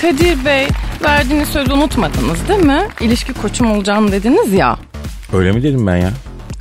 Kadir 0.01 0.45
Bey 0.45 0.67
verdiğiniz 1.03 1.49
sözü 1.49 1.71
unutmadınız 1.73 2.47
değil 2.49 2.59
mi? 2.59 2.87
İlişki 3.01 3.33
koçum 3.33 3.71
olacağım 3.71 4.11
dediniz 4.11 4.53
ya. 4.53 4.77
Öyle 5.33 5.51
mi 5.51 5.63
dedim 5.63 5.87
ben 5.87 5.95
ya? 5.97 6.09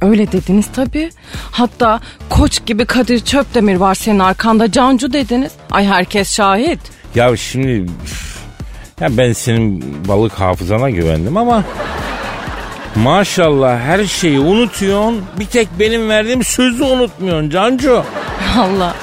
Öyle 0.00 0.32
dediniz 0.32 0.66
tabii. 0.74 1.10
Hatta 1.50 2.00
koç 2.30 2.66
gibi 2.66 2.84
Kadir 2.84 3.20
Çöpdemir 3.20 3.76
var 3.76 3.94
senin 3.94 4.18
arkanda 4.18 4.72
Cancu 4.72 5.12
dediniz. 5.12 5.52
Ay 5.70 5.86
herkes 5.86 6.34
şahit. 6.36 6.80
Ya 7.14 7.36
şimdi 7.36 7.90
ya 9.00 9.16
ben 9.16 9.32
senin 9.32 9.84
balık 10.08 10.32
hafızana 10.32 10.90
güvendim 10.90 11.36
ama 11.36 11.64
maşallah 12.94 13.80
her 13.80 14.04
şeyi 14.04 14.38
unutuyorsun. 14.40 15.24
Bir 15.40 15.46
tek 15.46 15.68
benim 15.78 16.08
verdiğim 16.08 16.44
sözü 16.44 16.84
unutmuyorsun 16.84 17.50
Cancu. 17.50 18.04
Allah 18.58 18.94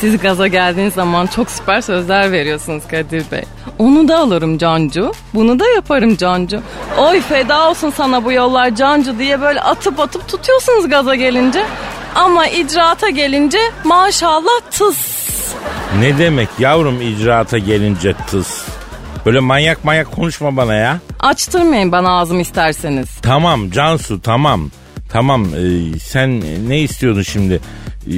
siz 0.00 0.18
gaza 0.18 0.46
geldiğiniz 0.46 0.94
zaman 0.94 1.26
çok 1.26 1.50
süper 1.50 1.80
sözler 1.80 2.32
veriyorsunuz 2.32 2.82
Kadir 2.90 3.30
Bey. 3.32 3.42
Onu 3.78 4.08
da 4.08 4.18
alırım 4.18 4.58
Cancu. 4.58 5.12
Bunu 5.34 5.60
da 5.60 5.68
yaparım 5.68 6.16
Cancu. 6.16 6.60
Oy 6.98 7.20
feda 7.20 7.70
olsun 7.70 7.90
sana 7.90 8.24
bu 8.24 8.32
yollar 8.32 8.74
Cancu 8.74 9.18
diye 9.18 9.40
böyle 9.40 9.60
atıp 9.60 10.00
atıp 10.00 10.28
tutuyorsunuz 10.28 10.88
gaza 10.88 11.14
gelince. 11.14 11.64
Ama 12.14 12.46
icraata 12.46 13.08
gelince 13.08 13.58
maşallah 13.84 14.60
tıs. 14.70 15.20
Ne 15.98 16.18
demek 16.18 16.48
yavrum 16.58 17.00
icraata 17.02 17.58
gelince 17.58 18.14
tıs. 18.30 18.62
Böyle 19.26 19.40
manyak 19.40 19.84
manyak 19.84 20.12
konuşma 20.12 20.56
bana 20.56 20.74
ya. 20.74 20.98
Açtırmayın 21.20 21.92
bana 21.92 22.18
ağzımı 22.18 22.40
isterseniz. 22.40 23.08
Tamam 23.22 23.70
Cansu 23.70 24.20
tamam. 24.20 24.70
Tamam 25.12 25.44
e, 25.44 25.98
sen 25.98 26.42
ne 26.68 26.78
istiyordun 26.80 27.22
şimdi? 27.22 27.60
E, 28.06 28.14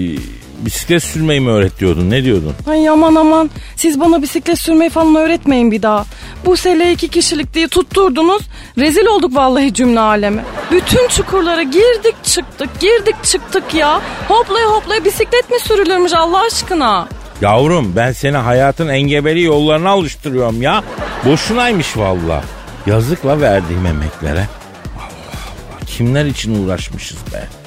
bisiklet 0.65 1.03
sürmeyi 1.03 1.41
mi 1.41 1.51
öğretiyordun? 1.51 2.11
Ne 2.11 2.25
diyordun? 2.25 2.55
Ay 2.67 2.89
aman 2.89 3.15
aman 3.15 3.51
siz 3.77 4.01
bana 4.01 4.23
bisiklet 4.23 4.59
sürmeyi 4.59 4.91
falan 4.91 5.15
öğretmeyin 5.15 5.71
bir 5.71 5.83
daha. 5.83 6.05
Bu 6.47 6.57
sele 6.57 6.93
iki 6.93 7.09
kişilik 7.09 7.55
diye 7.55 7.69
tutturdunuz. 7.69 8.43
Rezil 8.79 9.07
olduk 9.07 9.35
vallahi 9.37 9.75
cümle 9.75 10.01
alemi. 10.01 10.43
Bütün 10.71 11.09
çukurlara 11.09 11.63
girdik 11.63 12.15
çıktık 12.25 12.81
girdik 12.81 13.25
çıktık 13.25 13.75
ya. 13.75 14.01
Hoplaya 14.29 14.67
hoplaya 14.67 15.05
bisiklet 15.05 15.51
mi 15.51 15.61
sürülürmüş 15.61 16.13
Allah 16.15 16.41
aşkına? 16.47 17.09
Yavrum 17.41 17.93
ben 17.97 18.13
seni 18.13 18.37
hayatın 18.37 18.89
engebeli 18.89 19.43
yollarına 19.43 19.91
alıştırıyorum 19.91 20.63
ya. 20.63 20.83
Boşunaymış 21.25 21.97
valla. 21.97 22.45
Yazıkla 22.87 23.41
verdiğim 23.41 23.87
emeklere. 23.87 24.49
Allah 24.99 25.07
Allah 25.47 25.87
kimler 25.87 26.25
için 26.25 26.65
uğraşmışız 26.65 27.19
be. 27.33 27.62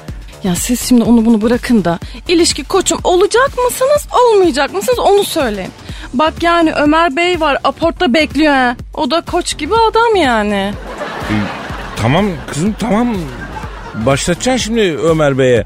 Ya 0.46 0.56
siz 0.56 0.82
şimdi 0.90 1.04
onu 1.04 1.26
bunu 1.26 1.42
bırakın 1.42 1.86
da 1.86 2.00
ilişki 2.28 2.64
koçum 2.64 3.00
olacak 3.04 3.52
mısınız 3.66 4.08
olmayacak 4.24 4.74
mısınız 4.74 5.00
onu 5.00 5.24
söyleyin. 5.24 5.72
Bak 6.14 6.34
yani 6.42 6.72
Ömer 6.74 7.16
Bey 7.16 7.40
var 7.40 7.58
aportta 7.64 8.14
bekliyor 8.14 8.54
ha. 8.54 8.76
O 8.94 9.12
da 9.12 9.22
koç 9.22 9.58
gibi 9.58 9.74
adam 9.74 10.16
yani. 10.16 10.74
Ee, 11.32 11.34
tamam 11.96 12.26
kızım 12.48 12.76
tamam. 12.80 13.16
Başlatacaksın 13.94 14.64
şimdi 14.66 14.98
Ömer 14.98 15.38
Bey'e. 15.38 15.66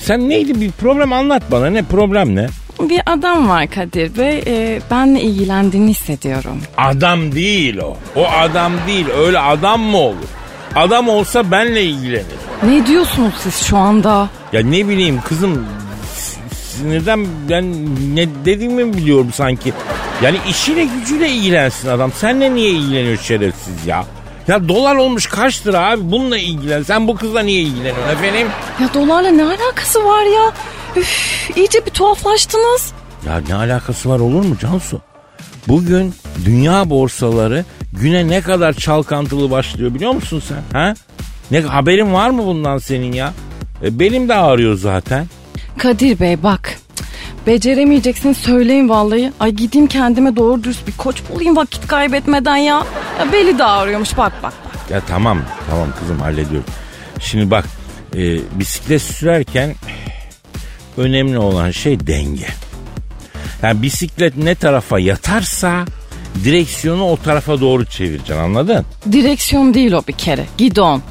Sen 0.00 0.28
neydi 0.28 0.60
bir 0.60 0.70
problem 0.70 1.12
anlat 1.12 1.42
bana 1.50 1.66
ne 1.70 1.82
problem 1.82 2.36
ne? 2.36 2.46
Bir 2.80 3.00
adam 3.06 3.48
var 3.48 3.70
Kadir 3.70 4.18
Bey. 4.18 4.42
E, 4.46 4.80
benle 4.90 5.20
ilgilendiğini 5.20 5.90
hissediyorum. 5.90 6.62
Adam 6.76 7.32
değil 7.32 7.78
o. 7.78 7.96
O 8.16 8.26
adam 8.26 8.72
değil 8.86 9.06
öyle 9.18 9.38
adam 9.38 9.80
mı 9.80 9.96
olur? 9.98 10.28
Adam 10.74 11.08
olsa 11.08 11.50
benle 11.50 11.84
ilgilenir. 11.84 12.47
Ne 12.64 12.86
diyorsunuz 12.86 13.34
siz 13.42 13.62
şu 13.66 13.76
anda? 13.76 14.28
Ya 14.52 14.60
ne 14.62 14.88
bileyim 14.88 15.20
kızım 15.20 15.66
sinirden 16.76 17.26
ben 17.50 17.64
ne 18.16 18.28
dediğimi 18.44 18.94
biliyorum 18.96 19.30
sanki. 19.34 19.72
Yani 20.22 20.38
işiyle 20.50 20.84
gücüyle 20.84 21.28
ilgilensin 21.30 21.88
adam. 21.88 22.12
Senle 22.12 22.54
niye 22.54 22.70
ilgileniyor 22.70 23.16
şerefsiz 23.18 23.86
ya? 23.86 24.04
Ya 24.48 24.68
dolar 24.68 24.96
olmuş 24.96 25.26
kaç 25.26 25.66
lira 25.66 25.90
abi 25.90 26.10
bununla 26.10 26.38
ilgilen. 26.38 26.82
Sen 26.82 27.08
bu 27.08 27.16
kızla 27.16 27.40
niye 27.40 27.60
ilgileniyorsun 27.60 28.12
efendim? 28.12 28.48
Ya 28.80 28.94
dolarla 28.94 29.30
ne 29.30 29.44
alakası 29.44 30.04
var 30.04 30.22
ya? 30.22 30.52
Üf, 30.96 31.50
iyice 31.56 31.86
bir 31.86 31.90
tuhaflaştınız. 31.90 32.92
Ya 33.26 33.42
ne 33.48 33.54
alakası 33.54 34.08
var 34.08 34.20
olur 34.20 34.44
mu 34.44 34.56
Cansu? 34.60 35.00
Bugün 35.68 36.14
dünya 36.44 36.90
borsaları 36.90 37.64
güne 37.92 38.28
ne 38.28 38.40
kadar 38.40 38.72
çalkantılı 38.72 39.50
başlıyor 39.50 39.94
biliyor 39.94 40.12
musun 40.12 40.42
sen? 40.48 40.78
Ha? 40.80 40.94
Ne 41.50 41.60
haberin 41.60 42.12
var 42.12 42.30
mı 42.30 42.46
bundan 42.46 42.78
senin 42.78 43.12
ya? 43.12 43.32
E, 43.84 43.98
benim 43.98 44.28
de 44.28 44.34
ağrıyor 44.34 44.74
zaten. 44.74 45.26
Kadir 45.78 46.20
Bey 46.20 46.42
bak. 46.42 46.78
Beceremeyeceksin 47.46 48.32
söyleyin 48.32 48.88
vallahi. 48.88 49.32
Ay 49.40 49.50
gideyim 49.50 49.86
kendime 49.86 50.36
doğru 50.36 50.64
dürüst 50.64 50.86
bir 50.86 50.92
koç 50.92 51.22
bulayım 51.30 51.56
vakit 51.56 51.86
kaybetmeden 51.86 52.56
ya. 52.56 52.84
ya 53.18 53.32
beli 53.32 53.58
de 53.58 53.64
ağrıyormuş 53.64 54.16
bak 54.16 54.32
bak. 54.42 54.52
Ya 54.90 55.00
tamam 55.08 55.42
tamam 55.70 55.88
kızım 56.00 56.20
hallediyorum. 56.20 56.70
Şimdi 57.20 57.50
bak 57.50 57.64
e, 58.14 58.38
bisiklet 58.58 59.02
sürerken 59.02 59.74
önemli 60.96 61.38
olan 61.38 61.70
şey 61.70 62.06
denge. 62.06 62.46
Yani 63.62 63.82
bisiklet 63.82 64.36
ne 64.36 64.54
tarafa 64.54 64.98
yatarsa 64.98 65.84
direksiyonu 66.44 67.04
o 67.04 67.16
tarafa 67.16 67.60
doğru 67.60 67.84
çevireceksin 67.84 68.36
anladın? 68.36 68.84
Direksiyon 69.12 69.74
değil 69.74 69.92
o 69.92 70.02
bir 70.08 70.12
kere. 70.12 70.46
Gidon. 70.58 71.02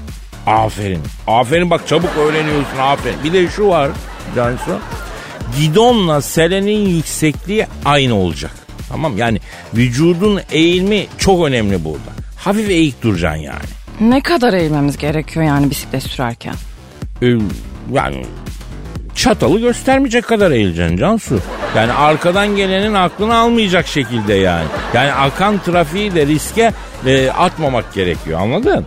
Aferin. 0.48 1.02
Aferin 1.28 1.70
bak 1.70 1.88
çabuk 1.88 2.18
öğreniyorsun 2.18 2.78
aferin. 2.82 3.24
Bir 3.24 3.34
de 3.34 3.48
şu 3.48 3.68
var 3.68 3.92
Cansu. 4.36 4.80
Gidonla 5.58 6.22
selenin 6.22 6.90
yüksekliği 6.90 7.68
aynı 7.86 8.16
olacak. 8.16 8.52
Tamam 8.90 9.18
yani 9.18 9.40
vücudun 9.74 10.40
eğilimi 10.52 11.06
çok 11.18 11.46
önemli 11.46 11.86
burada. 11.86 12.12
Hafif 12.38 12.70
eğik 12.70 13.04
duracaksın 13.04 13.42
yani. 13.42 13.66
Ne 14.02 14.22
kadar 14.22 14.54
eğilmemiz 14.54 14.98
gerekiyor 14.98 15.46
yani 15.46 15.70
bisiklet 15.70 16.04
sürerken? 16.04 16.54
Ee, 17.22 17.28
yani 17.94 18.26
çatalı 19.16 19.60
göstermeyecek 19.60 20.24
kadar 20.24 20.52
eğileceksin 20.52 20.98
Cansu. 20.98 21.40
Yani 21.76 21.94
arkadan 21.94 22.56
gelenin 22.56 22.94
aklını 22.94 23.38
almayacak 23.38 23.88
şekilde 23.88 24.34
yani. 24.34 24.68
Yani 24.94 25.14
akan 25.14 25.60
trafiği 25.60 26.16
de 26.16 26.28
riske 26.28 26.74
e, 27.06 27.30
atmamak 27.30 27.94
gerekiyor 27.94 28.40
anladın? 28.40 28.86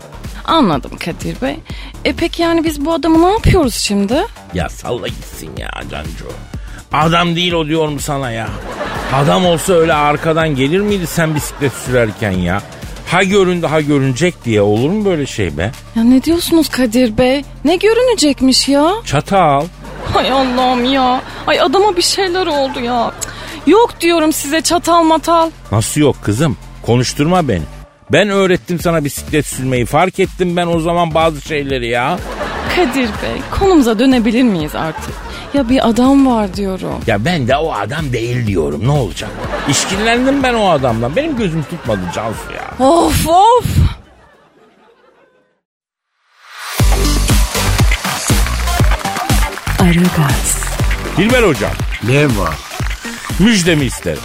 Anladım 0.51 0.91
Kadir 1.05 1.41
Bey. 1.43 1.57
E 2.05 2.13
peki 2.13 2.43
yani 2.43 2.65
biz 2.65 2.85
bu 2.85 2.93
adamı 2.93 3.23
ne 3.29 3.33
yapıyoruz 3.33 3.75
şimdi? 3.75 4.27
Ya 4.55 4.69
salla 4.69 5.09
gitsin 5.09 5.51
ya 5.59 5.71
Cancu. 5.91 6.27
Adam 6.93 7.37
değil 7.37 7.53
o 7.53 7.67
diyorum 7.67 8.01
sana 8.01 8.31
ya. 8.31 8.49
Adam 9.15 9.47
olsa 9.47 9.73
öyle 9.73 9.95
arkadan 9.95 10.49
gelir 10.57 10.81
miydi 10.81 11.07
sen 11.07 11.35
bisiklet 11.35 11.73
sürerken 11.73 12.31
ya? 12.31 12.63
Ha 13.11 13.23
göründü 13.23 13.67
ha 13.67 13.81
görünecek 13.81 14.45
diye 14.45 14.63
olur 14.63 14.91
mu 14.91 15.05
böyle 15.05 15.27
şey 15.27 15.57
be? 15.59 15.73
Ya 15.97 16.05
ne 16.05 16.23
diyorsunuz 16.23 16.69
Kadir 16.69 17.19
Bey? 17.19 17.45
Ne 17.65 17.77
görünecekmiş 17.77 18.69
ya? 18.69 18.93
Çatal. 19.05 19.65
Ay 20.15 20.31
Allah'ım 20.33 20.85
ya. 20.85 21.23
Ay 21.47 21.61
adama 21.61 21.97
bir 21.97 22.03
şeyler 22.03 22.47
oldu 22.47 22.81
ya. 22.81 23.13
Cık, 23.21 23.31
Yok 23.69 24.01
diyorum 24.01 24.33
size 24.33 24.61
çatal 24.61 25.03
matal. 25.03 25.51
Nasıl 25.73 26.01
yok 26.01 26.17
kızım? 26.23 26.57
Konuşturma 26.83 27.49
beni. 27.49 27.63
Ben 28.13 28.29
öğrettim 28.29 28.79
sana 28.81 29.05
bisiklet 29.05 29.47
sürmeyi. 29.47 29.87
Fark 29.87 30.21
ettim 30.21 30.57
ben 30.57 30.67
o 30.67 30.81
zaman 30.81 31.15
bazı 31.15 31.41
şeyleri 31.41 31.89
ya. 31.89 32.19
Kadir 32.77 33.09
Bey 33.09 33.41
konumuza 33.59 33.99
dönebilir 33.99 34.43
miyiz 34.43 34.75
artık? 34.75 35.15
Ya 35.55 35.69
bir 35.69 35.89
adam 35.89 36.27
var 36.27 36.55
diyorum. 36.55 37.01
Ya 37.07 37.25
ben 37.25 37.49
de 37.49 37.57
o 37.57 37.73
adam 37.73 38.13
değil 38.13 38.47
diyorum. 38.47 38.81
Ne 38.85 38.91
olacak? 38.91 39.31
İşkillendim 39.71 40.43
ben 40.43 40.55
o 40.55 40.69
adamdan. 40.71 41.17
Benim 41.17 41.37
gözüm 41.37 41.63
tutmadı 41.63 42.01
Cansu 42.15 42.53
ya. 42.53 42.87
Of 42.87 43.29
of. 43.29 43.65
Aragaz, 49.79 50.59
Dilber 51.17 51.43
hocam 51.43 51.71
Ne 52.09 52.25
var? 52.27 52.55
müjdemi 53.39 53.85
isterim. 53.85 54.19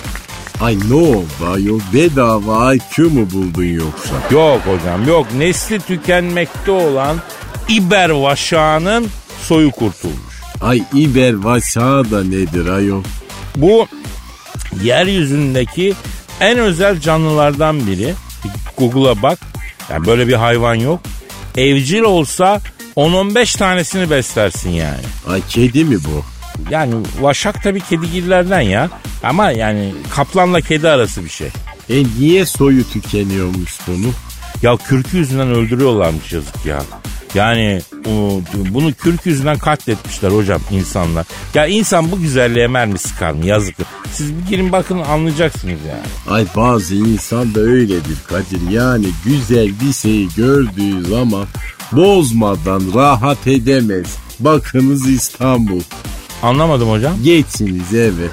Ay 0.62 0.78
ne 0.90 0.94
oldu 0.94 1.26
ayol? 1.54 1.80
Bedava 1.94 2.74
IQ 2.74 3.10
mu 3.10 3.28
buldun 3.32 3.64
yoksa? 3.64 4.14
Yok 4.32 4.62
hocam 4.66 5.08
yok. 5.08 5.28
Nesli 5.38 5.80
tükenmekte 5.80 6.72
olan 6.72 7.18
İber 7.70 8.10
vaşağının 8.10 9.08
soyu 9.42 9.72
kurtulmuş. 9.72 10.36
Ay 10.62 10.84
İber 10.94 11.34
Vasa 11.34 12.12
da 12.12 12.24
nedir 12.24 12.66
ayol? 12.68 13.04
Bu 13.56 13.88
yeryüzündeki 14.84 15.94
en 16.40 16.58
özel 16.58 17.00
canlılardan 17.00 17.88
biri. 17.88 18.14
Bir 18.44 18.52
Google'a 18.78 19.22
bak. 19.22 19.40
Yani 19.90 20.06
böyle 20.06 20.28
bir 20.28 20.34
hayvan 20.34 20.76
yok. 20.76 21.00
Evcil 21.58 22.02
olsa 22.02 22.62
10-15 22.98 23.58
tanesini 23.58 24.10
beslersin 24.10 24.70
yani. 24.70 25.04
Ay 25.30 25.42
kedi 25.50 25.86
mi 25.86 25.98
bu? 26.04 26.24
Yani 26.70 26.94
vaşak 27.22 27.64
tabii 27.64 27.82
kedigillerden 27.82 28.62
ya. 28.62 28.90
Ama 29.26 29.52
yani 29.52 29.94
kaplanla 30.16 30.62
kedi 30.62 30.90
arası 30.90 31.24
bir 31.24 31.30
şey. 31.30 31.50
E 31.90 32.04
niye 32.20 32.46
soyu 32.46 32.90
tükeniyormuş 32.90 33.78
bunu? 33.88 34.08
Ya 34.62 34.78
kürkü 34.78 35.18
yüzünden 35.18 35.48
öldürüyorlarmış 35.48 36.34
yazık 36.34 36.66
ya. 36.66 36.84
Yani 37.34 37.82
o, 38.06 38.42
bunu 38.70 38.94
kürk 38.94 39.26
yüzünden 39.26 39.58
katletmişler 39.58 40.32
hocam 40.32 40.62
insanlar. 40.72 41.26
Ya 41.54 41.66
insan 41.66 42.12
bu 42.12 42.20
güzelliğe 42.20 42.68
mermi 42.68 42.98
sıkar 42.98 43.32
mı 43.32 43.46
yazık. 43.46 43.76
Siz 44.12 44.34
bir 44.34 44.50
girin 44.50 44.72
bakın 44.72 45.00
anlayacaksınız 45.00 45.80
yani. 45.90 46.36
Ay 46.36 46.46
bazı 46.56 46.96
insan 46.96 47.56
da 47.56 47.60
öyledir 47.60 48.18
Kadir. 48.28 48.70
Yani 48.70 49.06
güzel 49.26 49.70
bir 49.82 49.94
şeyi 49.94 50.30
gördüğü 50.38 51.06
zaman 51.10 51.46
bozmadan 51.92 52.82
rahat 52.96 53.48
edemez. 53.48 54.18
Bakınız 54.40 55.10
İstanbul. 55.10 55.82
Anlamadım 56.44 56.90
hocam. 56.90 57.14
Geçsiniz 57.24 57.94
evet. 57.94 58.32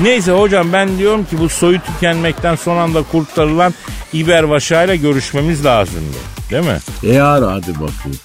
Neyse 0.00 0.32
hocam 0.32 0.72
ben 0.72 0.98
diyorum 0.98 1.24
ki 1.24 1.38
bu 1.38 1.48
soyu 1.48 1.80
tükenmekten 1.80 2.54
son 2.54 2.76
anda 2.76 3.02
kurtarılan 3.02 3.74
İber 4.12 4.42
Vaşa'yla 4.42 4.94
görüşmemiz 4.94 5.64
lazımdı. 5.64 6.16
Değil 6.50 6.64
mi? 6.64 6.78
E 7.02 7.20
ara 7.20 7.52
hadi 7.52 7.74
bakayım. 7.74 8.18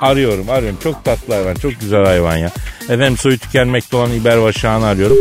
Arıyorum 0.00 0.50
arıyorum. 0.50 0.78
Çok 0.82 1.04
tatlı 1.04 1.34
hayvan. 1.34 1.54
Çok 1.54 1.80
güzel 1.80 2.04
hayvan 2.04 2.36
ya. 2.36 2.50
Efendim 2.82 3.16
soyu 3.16 3.38
tükenmekte 3.38 3.96
olan 3.96 4.10
İber 4.12 4.36
Vaşağı'nı 4.36 4.86
arıyorum. 4.86 5.16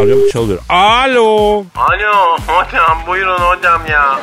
Arıyorum 0.00 0.30
çalıyor. 0.32 0.58
Alo. 0.68 1.64
Alo 1.76 2.38
hocam 2.46 2.98
buyurun 3.06 3.38
hocam 3.38 3.82
ya. 3.90 4.20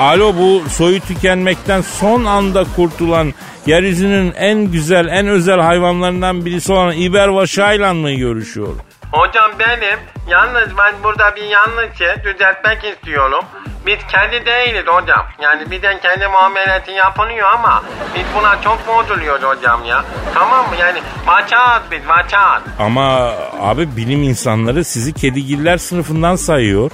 Alo 0.00 0.34
bu 0.36 0.62
soyu 0.70 1.00
tükenmekten 1.00 1.80
son 1.80 2.24
anda 2.24 2.64
kurtulan 2.76 3.34
yeryüzünün 3.66 4.32
en 4.32 4.58
güzel 4.70 5.06
en 5.06 5.26
özel 5.28 5.60
hayvanlarından 5.60 6.44
birisi 6.44 6.72
olan 6.72 6.96
İber 6.96 7.28
Vaşağı'yla 7.28 7.94
mı 7.94 8.12
görüşüyorum? 8.12 8.78
Hocam 9.12 9.50
benim 9.58 9.98
yalnız 10.28 10.78
ben 10.78 10.94
burada 11.04 11.36
bir 11.36 11.42
yanlış 11.42 11.98
şey 11.98 12.24
düzeltmek 12.24 12.84
istiyorum. 12.84 13.44
Biz 13.86 13.98
kendi 14.10 14.46
değiliz 14.46 14.86
hocam. 14.86 15.26
Yani 15.42 15.70
bizden 15.70 16.00
kendi 16.00 16.28
muameleti 16.28 16.90
yapılıyor 16.90 17.48
ama 17.52 17.82
biz 18.14 18.22
buna 18.38 18.62
çok 18.62 18.86
bozuluyoruz 18.88 19.42
hocam 19.42 19.84
ya. 19.84 20.04
Tamam 20.34 20.68
mı? 20.68 20.76
Yani 20.80 21.00
vaçat 21.26 21.82
biz 21.90 22.08
vaçat. 22.08 22.62
Ama 22.78 23.32
abi 23.60 23.96
bilim 23.96 24.22
insanları 24.22 24.84
sizi 24.84 25.12
kedigiller 25.14 25.78
sınıfından 25.78 26.36
sayıyor. 26.36 26.90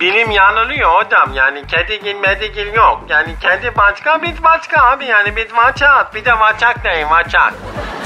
Bilim 0.00 0.30
yanılıyor 0.30 0.90
hocam. 0.90 1.34
Yani 1.34 1.62
kedigil 1.66 2.14
medigil 2.14 2.74
yok. 2.74 3.04
Yani 3.08 3.34
kedi 3.40 3.76
başka 3.76 4.22
biz 4.22 4.42
başka 4.42 4.82
abi. 4.82 5.04
Yani 5.04 5.36
biz 5.36 5.46
vaçat. 5.56 6.14
Bir 6.14 6.24
de 6.24 6.38
vaçak 6.38 6.84
değil 6.84 7.06
vaçak. 7.10 7.54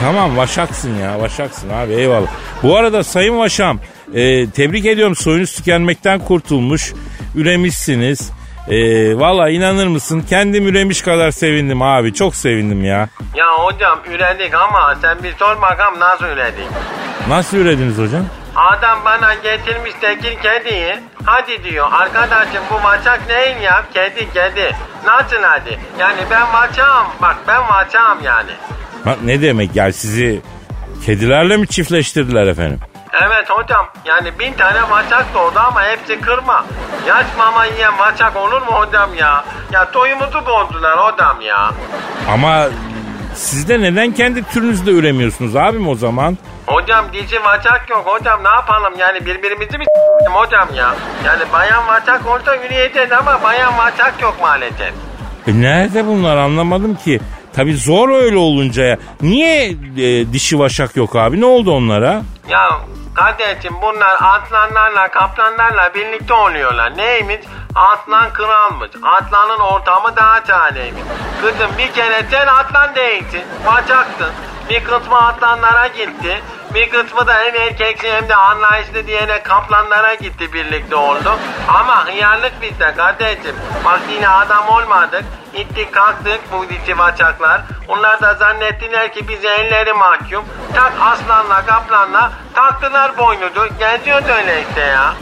Tamam 0.01 0.36
vaşaksın 0.36 0.99
ya 0.99 1.20
vaşaksın 1.20 1.70
abi 1.70 1.93
eyvallah. 1.93 2.28
Bu 2.62 2.76
arada 2.76 3.05
Sayın 3.05 3.38
Vaşam 3.38 3.78
e, 4.14 4.51
tebrik 4.51 4.86
ediyorum 4.86 5.16
soyunuz 5.16 5.53
tükenmekten 5.55 6.18
kurtulmuş. 6.18 6.93
Üremişsiniz. 7.36 8.30
E, 8.68 9.18
Valla 9.18 9.50
inanır 9.50 9.86
mısın 9.86 10.24
kendim 10.28 10.66
üremiş 10.66 11.02
kadar 11.02 11.30
sevindim 11.30 11.82
abi 11.82 12.14
çok 12.14 12.36
sevindim 12.36 12.84
ya. 12.84 13.08
Ya 13.36 13.46
hocam 13.58 13.98
üredik 14.11 14.54
ama 14.54 14.94
sen 15.02 15.22
bir 15.22 15.32
sor 15.36 15.62
bakalım 15.62 16.00
nasıl 16.00 16.24
üredik. 16.26 16.66
Nasıl 17.28 17.56
ürediniz 17.56 17.98
hocam? 17.98 18.26
Adam 18.56 18.98
bana 19.04 19.34
getirmiş 19.34 19.92
tekir 20.00 20.36
kediyi. 20.42 20.94
Hadi 21.24 21.64
diyor 21.64 21.88
arkadaşım 21.92 22.62
bu 22.70 22.84
vaçak 22.88 23.20
neyin 23.28 23.58
ya? 23.58 23.84
Kedi 23.94 24.32
kedi. 24.32 24.76
Nasıl 25.06 25.36
hadi? 25.42 25.78
Yani 26.00 26.20
ben 26.30 26.52
vaçağım. 26.52 27.06
Bak 27.22 27.36
ben 27.48 27.61
vaçağım 27.68 28.18
yani. 28.24 28.50
Ha, 29.04 29.16
ne 29.24 29.42
demek 29.42 29.76
yani 29.76 29.92
sizi 29.92 30.40
kedilerle 31.06 31.56
mi 31.56 31.66
çiftleştirdiler 31.68 32.46
efendim? 32.46 32.80
Evet 33.12 33.50
hocam 33.50 33.86
yani 34.04 34.38
bin 34.38 34.52
tane 34.52 34.90
vaçak 34.90 35.34
doğdu 35.34 35.58
ama 35.58 35.82
hepsi 35.84 36.20
kırma. 36.20 36.64
Yaş 37.08 37.26
mama 37.38 37.64
yiyen 37.64 37.98
vaçak 37.98 38.36
olur 38.36 38.62
mu 38.62 38.68
hocam 38.72 39.14
ya? 39.14 39.44
Ya 39.72 39.90
toyumuzu 39.90 40.46
bozdular 40.46 40.98
hocam 40.98 41.40
ya. 41.40 41.70
Ama 42.32 42.66
siz 43.34 43.68
de 43.68 43.80
neden 43.80 44.12
kendi 44.12 44.42
türünüzde 44.44 44.90
üremiyorsunuz 44.90 45.56
abim 45.56 45.88
o 45.88 45.94
zaman? 45.94 46.38
Hocam 46.66 47.04
dişi 47.12 47.44
vaçak 47.44 47.90
yok 47.90 48.02
hocam 48.06 48.44
ne 48.44 48.48
yapalım 48.48 48.92
yani 48.98 49.26
birbirimizi 49.26 49.78
mi 49.78 49.84
hocam 50.32 50.68
ya? 50.74 50.94
Yani 51.26 51.42
bayan 51.52 51.86
vaçak 51.86 52.26
olsa 52.26 52.54
yürüyeceğiz 52.54 53.12
ama 53.12 53.42
bayan 53.42 53.78
vaçak 53.78 54.22
yok 54.22 54.36
maalesef. 54.42 54.92
E 55.46 55.61
nerede 55.61 56.06
bunlar 56.06 56.36
anlamadım 56.36 56.94
ki. 56.94 57.20
Tabi 57.52 57.74
zor 57.76 58.08
öyle 58.08 58.36
olunca 58.36 58.82
ya. 58.82 58.98
Niye 59.22 59.66
e, 59.98 60.32
dişi 60.32 60.58
vaşak 60.58 60.96
yok 60.96 61.16
abi 61.16 61.40
ne 61.40 61.44
oldu 61.46 61.70
onlara? 61.72 62.22
Ya 62.48 62.70
kardeşim 63.14 63.74
bunlar 63.82 64.16
aslanlarla 64.20 65.08
kaplanlarla 65.08 65.94
birlikte 65.94 66.34
oluyorlar. 66.34 66.96
Neymiş? 66.96 67.40
Aslan 67.75 68.33
kralmış. 68.33 68.91
Aslanın 69.03 69.61
ortamı 69.61 70.16
daha 70.16 70.47
şahaneymiş. 70.47 71.03
Kızım 71.41 71.79
bir 71.79 71.93
kere 71.93 72.25
sen 72.31 72.47
aslan 72.47 72.95
değilsin. 72.95 73.43
Bacaksın. 73.66 74.33
Bir 74.71 74.85
kısmı 74.85 75.27
aslanlara 75.27 75.87
gitti. 75.87 76.43
Bir 76.75 76.91
kısmı 76.91 77.27
da 77.27 77.35
hem 77.35 77.55
erkeksi 77.55 78.12
hem 78.12 78.29
de 78.29 78.37
anlayışlı 78.37 79.07
diyene 79.07 79.43
kaplanlara 79.43 80.14
gitti 80.14 80.53
birlikte 80.53 80.97
oldu. 80.97 81.39
Ama 81.68 82.07
hıyarlık 82.07 82.62
bizde 82.62 82.95
kardeşim. 82.95 83.57
Bak 83.85 84.01
yine 84.11 84.29
adam 84.29 84.68
olmadık. 84.68 85.25
İttik 85.55 85.93
kalktık 85.93 86.41
bu 86.53 86.68
dişi 86.68 86.99
baçaklar. 86.99 87.61
Onlar 87.89 88.21
da 88.23 88.35
zannettiler 88.35 89.12
ki 89.12 89.29
bize 89.29 89.49
elleri 89.49 89.93
mahkum. 89.93 90.45
Tak 90.75 90.93
aslanla 91.01 91.66
kaplanla 91.66 92.33
taktılar 92.55 93.18
boynuzu. 93.18 93.68
Geziyordu 93.79 94.29
öyle 94.37 94.64
işte 94.68 94.81
ya. 94.81 95.14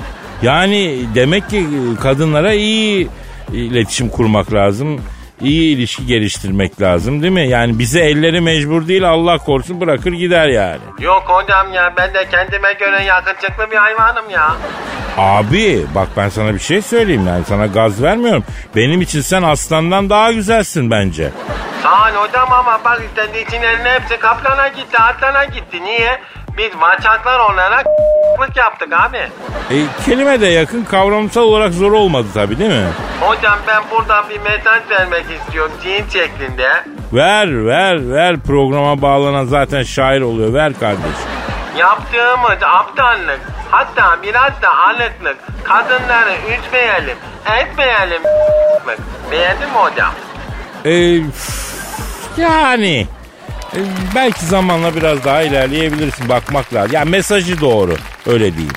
Yani 0.43 1.01
demek 1.15 1.51
ki 1.51 1.67
kadınlara 2.03 2.53
iyi 2.53 3.09
iletişim 3.53 4.09
kurmak 4.09 4.53
lazım. 4.55 5.01
iyi 5.41 5.77
ilişki 5.77 6.07
geliştirmek 6.07 6.81
lazım 6.81 7.23
değil 7.23 7.33
mi? 7.33 7.49
Yani 7.49 7.79
bize 7.79 8.01
elleri 8.01 8.41
mecbur 8.41 8.89
değil 8.89 9.09
Allah 9.09 9.39
korusun 9.39 9.81
bırakır 9.81 10.13
gider 10.13 10.49
yani. 10.49 10.79
Yok 11.01 11.23
hocam 11.27 11.73
ya 11.75 11.93
ben 11.97 12.15
de 12.15 12.29
kendime 12.31 12.73
göre 12.73 13.03
yakışıklı 13.05 13.71
bir 13.71 13.77
hayvanım 13.77 14.31
ya. 14.31 14.57
Abi 15.19 15.85
bak 15.95 16.09
ben 16.17 16.29
sana 16.29 16.55
bir 16.55 16.59
şey 16.59 16.83
söyleyeyim 16.83 17.27
yani 17.27 17.45
sana 17.45 17.67
gaz 17.67 18.03
vermiyorum. 18.03 18.45
Benim 18.77 19.01
için 19.03 19.21
sen 19.21 19.43
aslandan 19.43 20.11
daha 20.11 20.33
güzelsin 20.33 20.91
bence. 20.91 21.31
Sağ 21.83 22.03
ol 22.03 22.27
hocam 22.29 22.53
ama 22.53 22.81
bak 22.85 23.03
işte 23.09 23.35
dişilerin 23.35 23.85
hepsi 23.85 24.17
kaplana 24.21 24.69
gitti, 24.69 24.99
atlana 24.99 25.45
gitti. 25.45 25.85
Niye? 25.85 26.21
Biz 26.59 26.71
vaçaklar 26.81 27.39
olarak 27.39 27.87
yaptık 28.57 28.93
abi. 28.93 29.19
E, 29.71 29.77
kelime 30.07 30.41
de 30.41 30.47
yakın 30.47 30.85
kavramsal 30.85 31.43
olarak 31.43 31.73
zor 31.73 31.93
olmadı 31.93 32.27
tabii 32.35 32.59
değil 32.59 32.71
mi? 32.71 32.87
Hocam 33.21 33.59
ben 33.67 33.83
burada 33.91 34.29
bir 34.29 34.41
mesaj 34.41 34.91
vermek 34.91 35.25
istiyorum 35.41 35.73
cin 35.83 36.09
şeklinde. 36.09 36.69
Ver 37.13 37.67
ver 37.67 38.11
ver 38.11 38.37
programa 38.41 39.03
bağlanan 39.03 39.45
zaten 39.45 39.83
şair 39.83 40.21
oluyor 40.21 40.55
ver 40.55 40.73
kardeş. 40.81 41.17
Yaptığımız 41.77 42.63
aptallık 42.63 43.41
hatta 43.71 44.23
biraz 44.23 44.63
da 44.63 44.79
alıklık 44.79 45.37
kadınları 45.65 46.33
üzmeyelim, 46.33 47.17
etmeyelim. 47.61 48.23
Beğendin 49.31 49.69
mi 49.69 49.75
hocam? 49.75 50.13
E, 50.85 51.21
yani 52.43 53.07
e, 53.77 53.81
belki 54.15 54.47
zamanla 54.47 54.97
biraz 54.97 55.25
daha 55.25 55.43
ilerleyebilirsin 55.43 56.29
bakmak 56.29 56.75
lazım. 56.75 56.93
Ya 56.93 57.05
mesajı 57.05 57.61
doğru 57.61 57.97
öyle 58.27 58.57
değil. 58.57 58.73